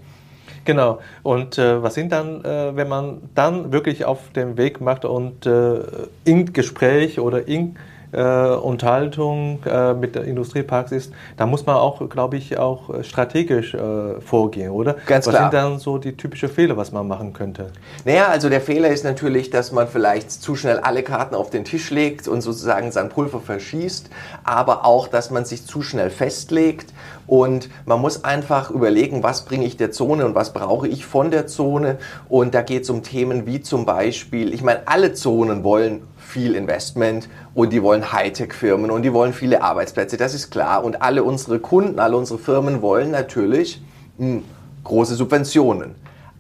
Genau. 0.65 1.01
Und 1.23 1.59
äh, 1.59 1.83
was 1.83 1.95
sind 1.95 2.13
dann, 2.13 2.45
äh, 2.45 2.77
wenn 2.77 2.89
man 2.89 3.23
dann 3.35 3.73
wirklich 3.73 4.05
auf 4.05 4.31
dem 4.35 4.57
Weg 4.57 4.81
macht 4.81 5.05
und 5.05 5.47
äh, 5.47 5.81
in 6.25 6.53
Gespräch 6.53 7.19
oder 7.19 7.49
in 7.49 7.77
äh, 8.17 8.55
Unterhaltung 8.57 9.63
äh, 9.65 9.93
mit 9.95 10.17
Industrieparks 10.17 10.93
ist, 10.93 11.13
da 11.37 11.47
muss 11.47 11.67
man 11.67 11.77
auch, 11.77 12.09
glaube 12.09 12.37
ich, 12.37 12.59
auch 12.59 13.05
strategisch 13.05 13.75
äh, 13.75 14.21
vorgehen, 14.21 14.71
oder? 14.71 14.97
Ganz 15.07 15.27
was 15.27 15.35
klar. 15.35 15.51
sind 15.51 15.55
dann 15.55 15.79
so 15.79 15.99
die 15.99 16.17
typischen 16.17 16.49
Fehler, 16.49 16.77
was 16.77 16.93
man 16.93 17.07
machen 17.07 17.33
könnte? 17.33 17.71
Naja, 18.05 18.29
also 18.29 18.49
der 18.49 18.61
Fehler 18.61 18.89
ist 18.89 19.05
natürlich, 19.05 19.51
dass 19.51 19.71
man 19.71 19.87
vielleicht 19.87 20.31
zu 20.31 20.57
schnell 20.57 20.79
alle 20.79 21.03
Karten 21.03 21.35
auf 21.35 21.51
den 21.51 21.65
Tisch 21.65 21.91
legt 21.91 22.27
und 22.27 22.41
sozusagen 22.41 22.91
sein 22.91 23.11
Pulver 23.11 23.41
verschießt, 23.41 24.09
aber 24.45 24.85
auch, 24.85 25.09
dass 25.09 25.31
man 25.31 25.45
sich 25.45 25.67
zu 25.67 25.83
schnell 25.83 26.11
festlegt 26.11 26.93
und 27.27 27.69
man 27.87 28.01
muss 28.01 28.25
einfach 28.25 28.71
überlegen, 28.71 29.23
was 29.23 29.45
bringe 29.45 29.67
ich 29.67 29.77
der 29.77 29.91
Zone 29.91 30.25
und 30.25 30.35
was 30.35 30.53
brauche 30.53 30.87
ich 30.87 31.05
von 31.05 31.31
der 31.31 31.47
Zone. 31.47 31.99
Und 32.29 32.55
da 32.55 32.63
geht 32.63 32.85
es 32.85 32.91
um 32.91 33.03
Themen 33.03 33.47
wie 33.47 33.61
zum 33.61 33.85
Beispiel, 33.85 34.55
ich 34.55 34.63
meine, 34.63 34.87
alle 34.87 35.13
Zonen 35.13 35.65
wollen 35.65 36.03
viel 36.27 36.55
Investment 36.55 37.29
und 37.55 37.73
die 37.73 37.83
wollen 37.83 38.13
Hightech-Firmen 38.13 38.91
und 38.91 39.03
die 39.03 39.13
wollen 39.13 39.33
viele 39.33 39.63
Arbeitsplätze, 39.63 40.17
das 40.17 40.35
ist 40.35 40.51
klar. 40.51 40.85
Und 40.85 41.01
alle 41.03 41.25
unsere 41.25 41.59
Kunden, 41.61 41.99
alle 41.99 42.17
unsere 42.17 42.39
Firmen 42.39 42.83
wollen 42.83 43.11
natürlich 43.11 43.81
mh, 44.19 44.27
hm, 44.27 44.45
große 44.85 45.15
Subventionen. 45.15 45.95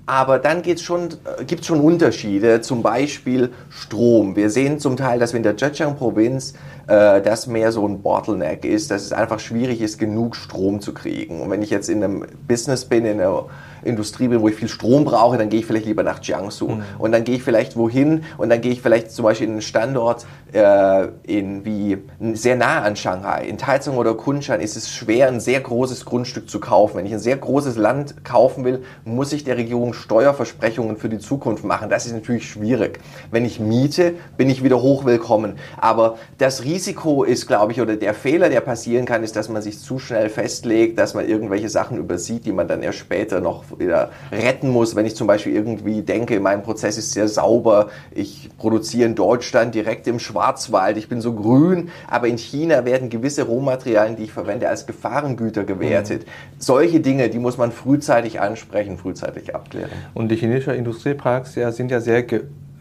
Aber 0.08 0.38
dann 0.38 0.62
gibt's 0.62 0.82
schon, 0.82 1.08
äh, 1.08 1.44
gibt's 1.44 1.66
schon 1.66 1.80
Unterschiede, 1.80 2.60
zum 2.60 2.80
Beispiel 2.82 3.52
Strom. 3.70 4.36
Wir 4.36 4.50
sehen 4.50 4.78
zum 4.78 4.96
Teil, 4.96 5.18
dass 5.18 5.32
wir 5.32 5.38
in 5.38 5.42
der 5.42 5.56
Zhejiang-Provinz 5.56 6.54
äh, 6.86 7.20
das 7.20 7.48
mehr 7.48 7.72
so 7.72 7.86
ein 7.86 8.02
Bottleneck 8.02 8.64
ist, 8.64 8.92
dass 8.92 9.02
es 9.02 9.12
einfach 9.12 9.40
schwierig 9.40 9.80
ist, 9.80 9.98
genug 9.98 10.36
Strom 10.36 10.80
zu 10.80 10.94
kriegen. 10.94 11.40
Und 11.40 11.50
wenn 11.50 11.60
ich 11.60 11.70
jetzt 11.70 11.88
in 11.88 12.04
einem 12.04 12.24
Business 12.46 12.84
bin, 12.84 13.04
in 13.04 13.20
einer 13.20 13.46
Industrie 13.86 14.28
bin, 14.28 14.40
wo 14.40 14.48
ich 14.48 14.54
viel 14.54 14.68
Strom 14.68 15.04
brauche, 15.04 15.38
dann 15.38 15.48
gehe 15.48 15.60
ich 15.60 15.66
vielleicht 15.66 15.86
lieber 15.86 16.02
nach 16.02 16.22
Jiangsu. 16.22 16.68
Mhm. 16.68 16.82
Und 16.98 17.12
dann 17.12 17.24
gehe 17.24 17.36
ich 17.36 17.42
vielleicht 17.42 17.76
wohin 17.76 18.24
und 18.38 18.48
dann 18.50 18.60
gehe 18.60 18.72
ich 18.72 18.82
vielleicht 18.82 19.10
zum 19.10 19.24
Beispiel 19.24 19.46
in 19.46 19.54
einen 19.54 19.62
Standort 19.62 20.26
äh, 20.52 21.08
in 21.24 21.64
wie 21.64 21.98
sehr 22.34 22.56
nah 22.56 22.82
an 22.82 22.96
Shanghai. 22.96 23.44
In 23.46 23.58
Taizong 23.58 23.96
oder 23.96 24.14
Kunshan 24.14 24.60
ist 24.60 24.76
es 24.76 24.90
schwer, 24.90 25.28
ein 25.28 25.40
sehr 25.40 25.60
großes 25.60 26.04
Grundstück 26.04 26.48
zu 26.48 26.60
kaufen. 26.60 26.96
Wenn 26.96 27.06
ich 27.06 27.12
ein 27.12 27.18
sehr 27.18 27.36
großes 27.36 27.76
Land 27.76 28.24
kaufen 28.24 28.64
will, 28.64 28.82
muss 29.04 29.32
ich 29.32 29.44
der 29.44 29.56
Regierung 29.56 29.92
Steuerversprechungen 29.92 30.96
für 30.96 31.08
die 31.08 31.18
Zukunft 31.18 31.64
machen. 31.64 31.90
Das 31.90 32.06
ist 32.06 32.12
natürlich 32.12 32.48
schwierig. 32.48 33.00
Wenn 33.30 33.44
ich 33.44 33.60
miete, 33.60 34.14
bin 34.36 34.48
ich 34.48 34.62
wieder 34.62 34.80
hochwillkommen. 34.82 35.56
Aber 35.76 36.18
das 36.38 36.64
Risiko 36.64 37.24
ist, 37.24 37.46
glaube 37.46 37.72
ich, 37.72 37.80
oder 37.80 37.96
der 37.96 38.14
Fehler, 38.14 38.48
der 38.48 38.60
passieren 38.60 39.04
kann, 39.04 39.22
ist, 39.22 39.36
dass 39.36 39.48
man 39.48 39.62
sich 39.62 39.78
zu 39.80 39.98
schnell 39.98 40.28
festlegt, 40.28 40.98
dass 40.98 41.14
man 41.14 41.28
irgendwelche 41.28 41.68
Sachen 41.68 41.98
übersieht, 41.98 42.46
die 42.46 42.52
man 42.52 42.68
dann 42.68 42.82
erst 42.82 42.98
später 42.98 43.40
noch 43.40 43.64
wieder 43.78 44.10
retten 44.32 44.70
muss. 44.70 44.96
Wenn 44.96 45.06
ich 45.06 45.16
zum 45.16 45.26
Beispiel 45.26 45.54
irgendwie 45.54 46.02
denke, 46.02 46.38
mein 46.40 46.62
Prozess 46.62 46.98
ist 46.98 47.12
sehr 47.12 47.28
sauber, 47.28 47.88
ich 48.14 48.50
produziere 48.58 49.06
in 49.06 49.14
Deutschland 49.14 49.74
direkt 49.74 50.06
im 50.06 50.18
Schwarzwald, 50.18 50.96
ich 50.96 51.08
bin 51.08 51.20
so 51.20 51.34
grün, 51.34 51.90
aber 52.08 52.28
in 52.28 52.38
China 52.38 52.84
werden 52.84 53.10
gewisse 53.10 53.44
Rohmaterialien, 53.44 54.16
die 54.16 54.24
ich 54.24 54.32
verwende, 54.32 54.68
als 54.68 54.86
Gefahrengüter 54.86 55.64
gewertet. 55.64 56.26
Mhm. 56.26 56.30
Solche 56.58 57.00
Dinge, 57.00 57.28
die 57.28 57.38
muss 57.38 57.58
man 57.58 57.72
frühzeitig 57.72 58.40
ansprechen, 58.40 58.98
frühzeitig 58.98 59.54
abklären. 59.54 59.90
Und 60.14 60.28
die 60.30 60.36
chinesischen 60.36 60.74
Industrieparks 60.74 61.54
ja, 61.54 61.72
sind 61.72 61.90
ja 61.90 62.00
sehr 62.00 62.22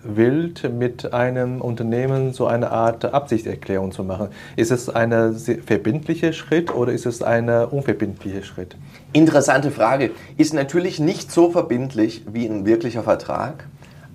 wild 0.05 0.71
mit 0.71 1.13
einem 1.13 1.61
Unternehmen 1.61 2.33
so 2.33 2.47
eine 2.47 2.71
Art 2.71 3.05
Absichtserklärung 3.05 3.91
zu 3.91 4.03
machen. 4.03 4.29
Ist 4.55 4.71
es 4.71 4.89
ein 4.89 5.35
verbindlicher 5.35 6.33
Schritt 6.33 6.73
oder 6.73 6.91
ist 6.91 7.05
es 7.05 7.21
ein 7.21 7.49
unverbindlicher 7.49 8.43
Schritt? 8.43 8.75
Interessante 9.13 9.71
Frage. 9.71 10.11
Ist 10.37 10.53
natürlich 10.53 10.99
nicht 10.99 11.31
so 11.31 11.49
verbindlich 11.51 12.23
wie 12.31 12.45
ein 12.45 12.65
wirklicher 12.65 13.03
Vertrag. 13.03 13.67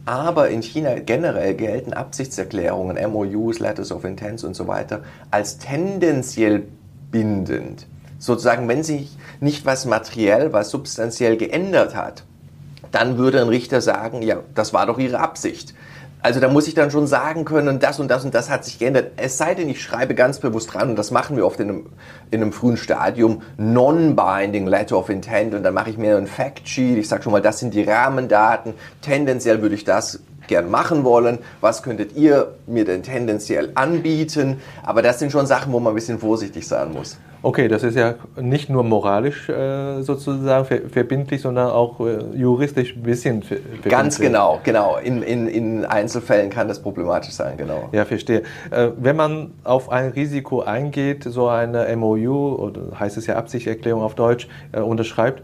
Aber 0.07 0.49
in 0.49 0.63
China 0.63 0.99
generell 0.99 1.55
gelten 1.55 1.93
Absichtserklärungen, 1.93 2.97
MOUs, 3.13 3.59
Letters 3.59 3.93
of 3.93 4.05
Intents 4.05 4.45
und 4.45 4.55
so 4.55 4.67
weiter 4.67 5.03
als 5.31 5.59
tendenziell 5.59 6.65
bindend. 7.11 7.87
Sozusagen, 8.19 8.69
wenn 8.69 8.83
sich 8.83 9.17
nicht 9.41 9.67
was 9.67 9.87
materiell, 9.87 10.53
was 10.53 10.71
substanziell 10.71 11.37
geändert 11.37 11.95
hat, 11.95 12.25
dann 12.93 13.19
würde 13.19 13.41
ein 13.41 13.49
Richter 13.49 13.81
sagen, 13.81 14.23
ja, 14.23 14.41
das 14.55 14.73
war 14.73 14.87
doch 14.87 14.99
Ihre 14.99 15.21
Absicht. 15.21 15.75
Also 16.23 16.39
da 16.39 16.49
muss 16.49 16.69
ich 16.69 16.75
dann 16.75 16.91
schon 16.91 17.07
sagen 17.07 17.47
können, 17.47 17.79
das 17.79 17.99
und 17.99 18.09
das 18.09 18.25
und 18.27 18.35
das 18.35 18.51
hat 18.51 18.65
sich 18.65 18.79
geändert. 18.79 19.13
Es 19.17 19.39
sei 19.39 19.55
denn, 19.55 19.71
ich 19.71 19.83
schreibe 19.83 20.15
ganz 20.15 20.39
bewusst 20.39 20.75
dran, 20.75 20.91
und 20.91 20.97
das 20.97 21.11
machen 21.11 21.37
wir 21.37 21.47
oft 21.47 21.59
in 21.61 21.69
einem, 21.71 21.87
in 22.31 22.43
einem 22.43 22.53
frühen 22.53 22.77
Stadium, 22.77 23.41
Non-Binding 23.57 24.67
Letter 24.67 24.99
of 24.99 25.09
Intent, 25.09 25.55
und 25.55 25.63
dann 25.63 25.73
mache 25.73 25.89
ich 25.89 25.97
mir 25.97 26.19
ein 26.19 26.27
Fact-Sheet, 26.27 26.99
ich 26.99 27.09
sage 27.09 27.23
schon 27.23 27.33
mal, 27.33 27.41
das 27.41 27.59
sind 27.59 27.73
die 27.73 27.85
Rahmendaten, 27.85 28.75
tendenziell 29.01 29.63
würde 29.63 29.75
ich 29.75 29.85
das 29.85 30.21
gern 30.51 30.71
machen 30.71 31.05
wollen, 31.05 31.39
was 31.63 31.83
könntet 31.83 32.15
ihr 32.17 32.49
mir 32.67 32.85
denn 32.85 33.03
tendenziell 33.03 33.71
anbieten, 33.75 34.61
aber 34.83 35.01
das 35.01 35.19
sind 35.19 35.33
schon 35.33 35.47
Sachen, 35.47 35.73
wo 35.73 35.81
man 35.81 35.93
ein 35.93 35.95
bisschen 35.95 36.19
vorsichtig 36.19 36.69
sein 36.69 36.93
muss. 36.93 37.17
Okay, 37.43 37.69
das 37.69 37.83
ist 37.83 37.97
ja 37.97 38.17
nicht 38.39 38.69
nur 38.69 38.85
moralisch 38.85 39.49
äh, 39.49 40.03
sozusagen 40.03 40.67
verbindlich, 40.91 41.41
sondern 41.41 41.71
auch 41.71 41.99
äh, 42.01 42.19
juristisch 42.35 42.95
ein 42.95 43.03
bisschen 43.03 43.43
verbindlich. 43.43 43.91
Ganz 43.91 44.19
genau, 44.19 44.61
genau. 44.63 44.99
In, 44.99 45.23
in, 45.23 45.49
in 45.49 45.85
Einzelfällen 45.87 46.51
kann 46.51 46.69
das 46.69 46.83
problematisch 46.83 47.33
sein, 47.33 47.57
genau. 47.57 47.89
Ja, 47.93 48.05
verstehe. 48.05 48.43
Äh, 48.71 48.91
wenn 48.99 49.17
man 49.17 49.55
auf 49.65 49.91
ein 49.91 50.11
Risiko 50.11 50.61
eingeht, 50.61 51.25
so 51.25 51.49
eine 51.49 51.97
MOU, 51.97 52.57
oder 52.57 52.99
heißt 52.99 53.17
es 53.17 53.27
ja 53.27 53.37
Absichtserklärung 53.37 54.03
auf 54.03 54.15
Deutsch, 54.15 54.47
äh, 54.73 54.81
unterschreibt, 54.81 55.43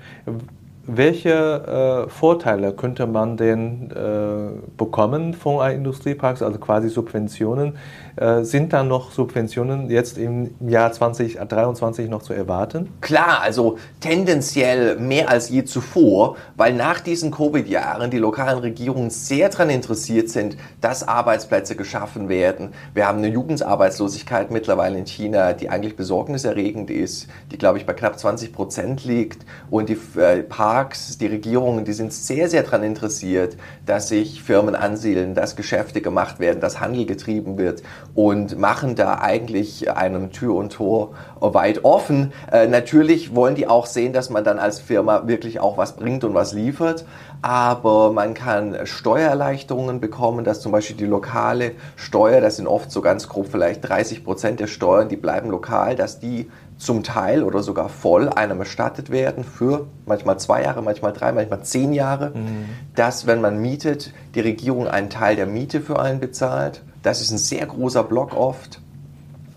welche 0.86 2.06
äh, 2.06 2.10
Vorteile 2.10 2.72
könnte 2.72 3.06
man 3.06 3.36
denn 3.36 3.90
äh, 3.90 4.60
bekommen 4.76 5.34
von 5.34 5.60
einem 5.60 5.78
Industriepark, 5.78 6.40
also 6.40 6.58
quasi 6.58 6.88
Subventionen? 6.88 7.76
Äh, 8.16 8.44
sind 8.44 8.72
da 8.72 8.82
noch 8.82 9.10
Subventionen 9.10 9.90
jetzt 9.90 10.16
im 10.16 10.54
Jahr 10.60 10.92
2023 10.92 12.08
noch 12.08 12.22
zu 12.22 12.32
erwarten? 12.32 12.88
Klar, 13.00 13.40
also 13.42 13.78
tendenziell 14.00 14.96
mehr 14.96 15.28
als 15.28 15.50
je 15.50 15.64
zuvor, 15.64 16.36
weil 16.56 16.72
nach 16.72 17.00
diesen 17.00 17.30
Covid-Jahren 17.30 18.10
die 18.10 18.18
lokalen 18.18 18.60
Regierungen 18.60 19.10
sehr 19.10 19.48
daran 19.48 19.70
interessiert 19.70 20.30
sind, 20.30 20.56
dass 20.80 21.06
Arbeitsplätze 21.06 21.76
geschaffen 21.76 22.28
werden. 22.28 22.70
Wir 22.94 23.06
haben 23.06 23.18
eine 23.18 23.28
Jugendarbeitslosigkeit 23.28 24.50
mittlerweile 24.50 24.98
in 24.98 25.06
China, 25.06 25.52
die 25.52 25.68
eigentlich 25.68 25.96
besorgniserregend 25.96 26.90
ist, 26.90 27.28
die 27.50 27.58
glaube 27.58 27.78
ich 27.78 27.86
bei 27.86 27.92
knapp 27.92 28.18
20 28.18 28.52
Prozent 28.52 29.04
liegt 29.04 29.44
und 29.68 29.88
die 29.88 29.98
äh, 30.18 30.42
Parks, 30.76 31.16
die 31.16 31.26
Regierungen, 31.26 31.86
die 31.86 31.94
sind 31.94 32.12
sehr, 32.12 32.50
sehr 32.50 32.62
daran 32.62 32.82
interessiert, 32.82 33.56
dass 33.86 34.08
sich 34.08 34.42
Firmen 34.42 34.74
ansiedeln, 34.74 35.34
dass 35.34 35.56
Geschäfte 35.56 36.02
gemacht 36.02 36.38
werden, 36.38 36.60
dass 36.60 36.80
Handel 36.80 37.06
getrieben 37.06 37.56
wird 37.56 37.82
und 38.14 38.58
machen 38.58 38.94
da 38.94 39.14
eigentlich 39.14 39.90
einem 39.90 40.32
Tür 40.32 40.54
und 40.54 40.74
Tor 40.74 41.14
weit 41.40 41.82
offen. 41.86 42.34
Äh, 42.52 42.66
natürlich 42.66 43.34
wollen 43.34 43.54
die 43.54 43.66
auch 43.66 43.86
sehen, 43.86 44.12
dass 44.12 44.28
man 44.28 44.44
dann 44.44 44.58
als 44.58 44.78
Firma 44.78 45.26
wirklich 45.26 45.60
auch 45.60 45.78
was 45.78 45.96
bringt 45.96 46.24
und 46.24 46.34
was 46.34 46.52
liefert, 46.52 47.06
aber 47.40 48.12
man 48.12 48.34
kann 48.34 48.76
Steuererleichterungen 48.84 49.98
bekommen, 49.98 50.44
dass 50.44 50.60
zum 50.60 50.72
Beispiel 50.72 50.96
die 50.96 51.06
lokale 51.06 51.72
Steuer, 51.96 52.42
das 52.42 52.56
sind 52.56 52.66
oft 52.66 52.90
so 52.90 53.00
ganz 53.00 53.28
grob 53.28 53.46
vielleicht 53.50 53.88
30 53.88 54.24
Prozent 54.24 54.60
der 54.60 54.66
Steuern, 54.66 55.08
die 55.08 55.16
bleiben 55.16 55.48
lokal, 55.48 55.96
dass 55.96 56.20
die 56.20 56.50
zum 56.78 57.02
Teil 57.02 57.42
oder 57.42 57.62
sogar 57.62 57.88
voll 57.88 58.28
einem 58.28 58.60
erstattet 58.60 59.10
werden 59.10 59.44
für 59.44 59.86
manchmal 60.04 60.38
zwei 60.38 60.62
Jahre, 60.62 60.82
manchmal 60.82 61.12
drei, 61.12 61.32
manchmal 61.32 61.62
zehn 61.62 61.92
Jahre, 61.92 62.32
mhm. 62.34 62.66
dass 62.94 63.26
wenn 63.26 63.40
man 63.40 63.58
mietet, 63.60 64.12
die 64.34 64.40
Regierung 64.40 64.86
einen 64.86 65.10
Teil 65.10 65.36
der 65.36 65.46
Miete 65.46 65.80
für 65.80 65.98
einen 65.98 66.20
bezahlt. 66.20 66.82
Das 67.02 67.20
ist 67.20 67.30
ein 67.30 67.38
sehr 67.38 67.64
großer 67.66 68.04
Block 68.04 68.36
oft. 68.36 68.80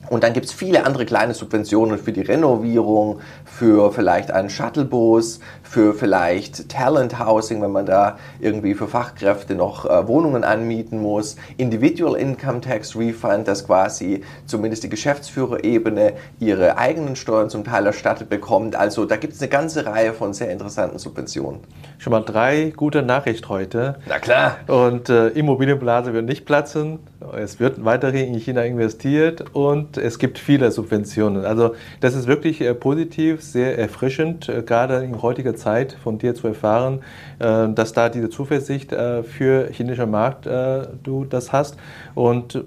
Und 0.09 0.23
dann 0.23 0.33
gibt 0.33 0.47
es 0.47 0.53
viele 0.53 0.85
andere 0.85 1.05
kleine 1.05 1.33
Subventionen 1.33 1.97
für 1.99 2.11
die 2.11 2.21
Renovierung, 2.21 3.19
für 3.45 3.91
vielleicht 3.91 4.31
einen 4.31 4.49
Shuttlebus, 4.49 5.39
für 5.61 5.93
vielleicht 5.93 6.69
Talent 6.69 7.19
Housing, 7.19 7.61
wenn 7.61 7.71
man 7.71 7.85
da 7.85 8.17
irgendwie 8.39 8.73
für 8.73 8.87
Fachkräfte 8.87 9.55
noch 9.55 9.85
äh, 9.85 10.07
Wohnungen 10.07 10.43
anmieten 10.43 10.99
muss, 10.99 11.35
Individual 11.57 12.15
Income 12.15 12.61
Tax 12.61 12.95
Refund, 12.95 13.47
dass 13.47 13.65
quasi 13.65 14.23
zumindest 14.45 14.83
die 14.83 14.89
Geschäftsführerebene 14.89 16.13
ihre 16.39 16.77
eigenen 16.77 17.15
Steuern 17.15 17.49
zum 17.49 17.63
Teil 17.63 17.85
erstattet 17.85 18.29
bekommt. 18.29 18.75
Also 18.75 19.05
da 19.05 19.15
gibt 19.15 19.33
es 19.33 19.41
eine 19.41 19.49
ganze 19.49 19.85
Reihe 19.85 20.13
von 20.13 20.33
sehr 20.33 20.49
interessanten 20.49 20.97
Subventionen. 20.97 21.59
Schon 21.99 22.11
mal 22.11 22.21
drei 22.21 22.71
gute 22.73 23.01
Nachrichten 23.01 23.49
heute. 23.49 23.95
Na 24.07 24.19
klar. 24.19 24.55
Und 24.67 25.09
äh, 25.09 25.27
Immobilienblase 25.29 26.13
wird 26.13 26.25
nicht 26.25 26.45
platzen. 26.45 26.99
Es 27.37 27.59
wird 27.59 27.83
weiterhin 27.83 28.33
in 28.33 28.39
China 28.39 28.63
investiert 28.63 29.43
und 29.51 29.97
es 29.97 30.17
gibt 30.17 30.39
viele 30.39 30.71
Subventionen. 30.71 31.43
Also 31.43 31.75
das 31.99 32.15
ist 32.15 32.25
wirklich 32.25 32.61
äh, 32.61 32.73
positiv, 32.73 33.43
sehr 33.43 33.77
erfrischend, 33.77 34.47
äh, 34.47 34.61
gerade 34.61 35.03
in 35.03 35.21
heutiger 35.21 35.57
Zeit 35.57 35.97
von 36.01 36.17
dir 36.17 36.35
zu 36.35 36.47
erfahren, 36.47 37.01
äh, 37.39 37.67
dass 37.67 37.91
da 37.91 38.07
diese 38.07 38.29
Zuversicht 38.29 38.93
äh, 38.93 39.21
für 39.23 39.67
chinesischen 39.69 40.09
Markt 40.09 40.47
äh, 40.47 40.87
du 41.03 41.25
das 41.25 41.51
hast. 41.51 41.75
Und 42.15 42.63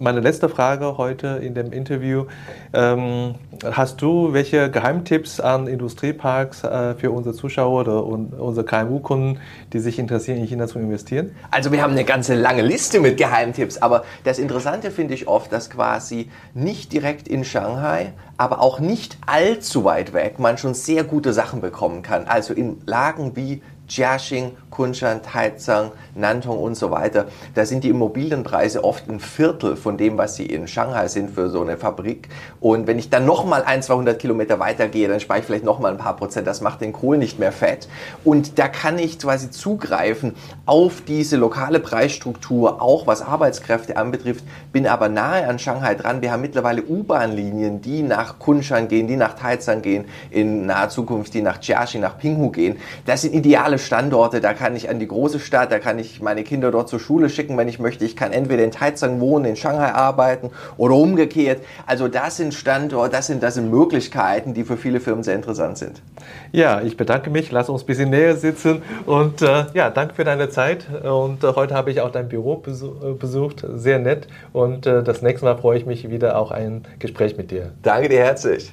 meine 0.00 0.18
letzte 0.18 0.48
Frage 0.48 0.98
heute 0.98 1.40
in 1.42 1.54
dem 1.54 1.72
Interview, 1.72 2.24
ähm, 2.72 3.36
hast 3.64 4.02
du 4.02 4.32
welche 4.32 4.68
Geheimtipps 4.68 5.38
an 5.38 5.68
Industrieparks 5.68 6.62
für 6.96 7.12
unsere 7.12 7.36
Zuschauer 7.36 7.82
oder 7.82 8.04
unsere 8.04 8.66
KMU-Kunden, 8.70 9.40
die 9.72 9.80
sich 9.80 9.98
interessieren, 9.98 10.38
in 10.38 10.46
China 10.46 10.66
zu 10.66 10.78
investieren? 10.78 11.34
Also 11.50 11.72
wir 11.72 11.82
haben 11.82 11.92
eine 11.92 12.04
ganze 12.04 12.34
lange 12.34 12.62
Liste 12.62 13.00
mit 13.00 13.16
Geheimtipps, 13.16 13.78
aber 13.78 14.04
das 14.24 14.38
Interessante 14.38 14.90
finde 14.90 15.14
ich 15.14 15.26
oft, 15.26 15.52
dass 15.52 15.70
quasi 15.70 16.30
nicht 16.54 16.92
direkt 16.92 17.26
in 17.26 17.44
Shanghai, 17.44 18.12
aber 18.36 18.60
auch 18.60 18.78
nicht 18.78 19.18
allzu 19.26 19.84
weit 19.84 20.12
weg 20.12 20.38
man 20.38 20.56
schon 20.56 20.74
sehr 20.74 21.04
gute 21.04 21.32
Sachen 21.32 21.60
bekommen 21.60 22.02
kann. 22.02 22.26
Also 22.26 22.54
in 22.54 22.80
Lagen 22.86 23.36
wie 23.36 23.60
Jiaxing, 23.90 24.52
Kunshan, 24.70 25.22
Taizang, 25.22 25.90
Nantong 26.14 26.58
und 26.58 26.76
so 26.76 26.90
weiter, 26.90 27.26
da 27.54 27.66
sind 27.66 27.82
die 27.82 27.88
Immobilienpreise 27.88 28.84
oft 28.84 29.08
ein 29.08 29.18
Viertel 29.18 29.76
von 29.76 29.98
dem, 29.98 30.16
was 30.16 30.36
sie 30.36 30.46
in 30.46 30.68
Shanghai 30.68 31.08
sind 31.08 31.30
für 31.30 31.50
so 31.50 31.60
eine 31.60 31.76
Fabrik. 31.76 32.28
Und 32.60 32.86
wenn 32.86 32.98
ich 32.98 33.10
dann 33.10 33.26
nochmal 33.26 33.64
ein, 33.64 33.82
200 33.82 34.18
Kilometer 34.18 34.60
weitergehe, 34.60 35.08
dann 35.08 35.18
spare 35.18 35.40
ich 35.40 35.44
vielleicht 35.44 35.64
nochmal 35.64 35.92
ein 35.92 35.98
paar 35.98 36.16
Prozent. 36.16 36.46
Das 36.46 36.60
macht 36.60 36.80
den 36.80 36.92
Kohl 36.92 37.18
nicht 37.18 37.38
mehr 37.38 37.52
fett. 37.52 37.88
Und 38.24 38.58
da 38.58 38.68
kann 38.68 38.98
ich 38.98 39.18
quasi 39.18 39.50
zugreifen 39.50 40.34
auf 40.66 41.02
diese 41.06 41.36
lokale 41.36 41.80
Preisstruktur, 41.80 42.80
auch 42.80 43.08
was 43.08 43.22
Arbeitskräfte 43.22 43.96
anbetrifft, 43.96 44.44
bin 44.72 44.86
aber 44.86 45.08
nahe 45.08 45.48
an 45.48 45.58
Shanghai 45.58 45.96
dran. 45.96 46.22
Wir 46.22 46.30
haben 46.30 46.42
mittlerweile 46.42 46.82
U-Bahn-Linien, 46.82 47.80
die 47.80 48.02
nach 48.02 48.38
Kunshan 48.38 48.86
gehen, 48.86 49.08
die 49.08 49.16
nach 49.16 49.34
Taizang 49.34 49.82
gehen, 49.82 50.04
in 50.30 50.66
naher 50.66 50.90
Zukunft 50.90 51.34
die 51.34 51.42
nach 51.42 51.60
Jiaxing, 51.60 52.00
nach 52.00 52.18
Pinghu 52.18 52.50
gehen. 52.50 52.76
Das 53.04 53.22
sind 53.22 53.34
ideale 53.34 53.79
Standorte, 53.80 54.40
da 54.40 54.54
kann 54.54 54.76
ich 54.76 54.88
an 54.88 54.98
die 54.98 55.08
große 55.08 55.40
Stadt, 55.40 55.72
da 55.72 55.78
kann 55.78 55.98
ich 55.98 56.20
meine 56.20 56.44
Kinder 56.44 56.70
dort 56.70 56.88
zur 56.88 57.00
Schule 57.00 57.28
schicken, 57.28 57.56
wenn 57.56 57.68
ich 57.68 57.78
möchte. 57.78 58.04
Ich 58.04 58.16
kann 58.16 58.32
entweder 58.32 58.62
in 58.64 58.70
Taizang 58.70 59.20
wohnen, 59.20 59.44
in 59.44 59.56
Shanghai 59.56 59.92
arbeiten 59.92 60.50
oder 60.76 60.94
umgekehrt. 60.94 61.62
Also 61.86 62.08
das 62.08 62.36
sind 62.36 62.54
Standorte, 62.54 63.10
das 63.10 63.26
sind, 63.26 63.42
das 63.42 63.54
sind 63.54 63.70
Möglichkeiten, 63.70 64.54
die 64.54 64.64
für 64.64 64.76
viele 64.76 65.00
Firmen 65.00 65.22
sehr 65.22 65.34
interessant 65.34 65.78
sind. 65.78 66.02
Ja, 66.52 66.80
ich 66.80 66.96
bedanke 66.96 67.30
mich. 67.30 67.50
Lass 67.50 67.68
uns 67.68 67.82
ein 67.82 67.86
bisschen 67.86 68.10
näher 68.10 68.36
sitzen 68.36 68.82
und 69.06 69.42
äh, 69.42 69.66
ja, 69.74 69.90
danke 69.90 70.14
für 70.14 70.24
deine 70.24 70.48
Zeit. 70.50 70.86
Und 71.02 71.44
äh, 71.44 71.54
heute 71.54 71.74
habe 71.74 71.90
ich 71.90 72.00
auch 72.00 72.10
dein 72.10 72.28
Büro 72.28 72.56
besucht, 72.56 73.64
sehr 73.74 73.98
nett. 73.98 74.28
Und 74.52 74.86
äh, 74.86 75.02
das 75.02 75.22
nächste 75.22 75.46
Mal 75.46 75.56
freue 75.56 75.78
ich 75.78 75.86
mich 75.86 76.10
wieder 76.10 76.38
auch 76.38 76.50
ein 76.50 76.84
Gespräch 76.98 77.36
mit 77.36 77.50
dir. 77.50 77.72
Danke 77.82 78.08
dir 78.08 78.20
herzlich. 78.20 78.72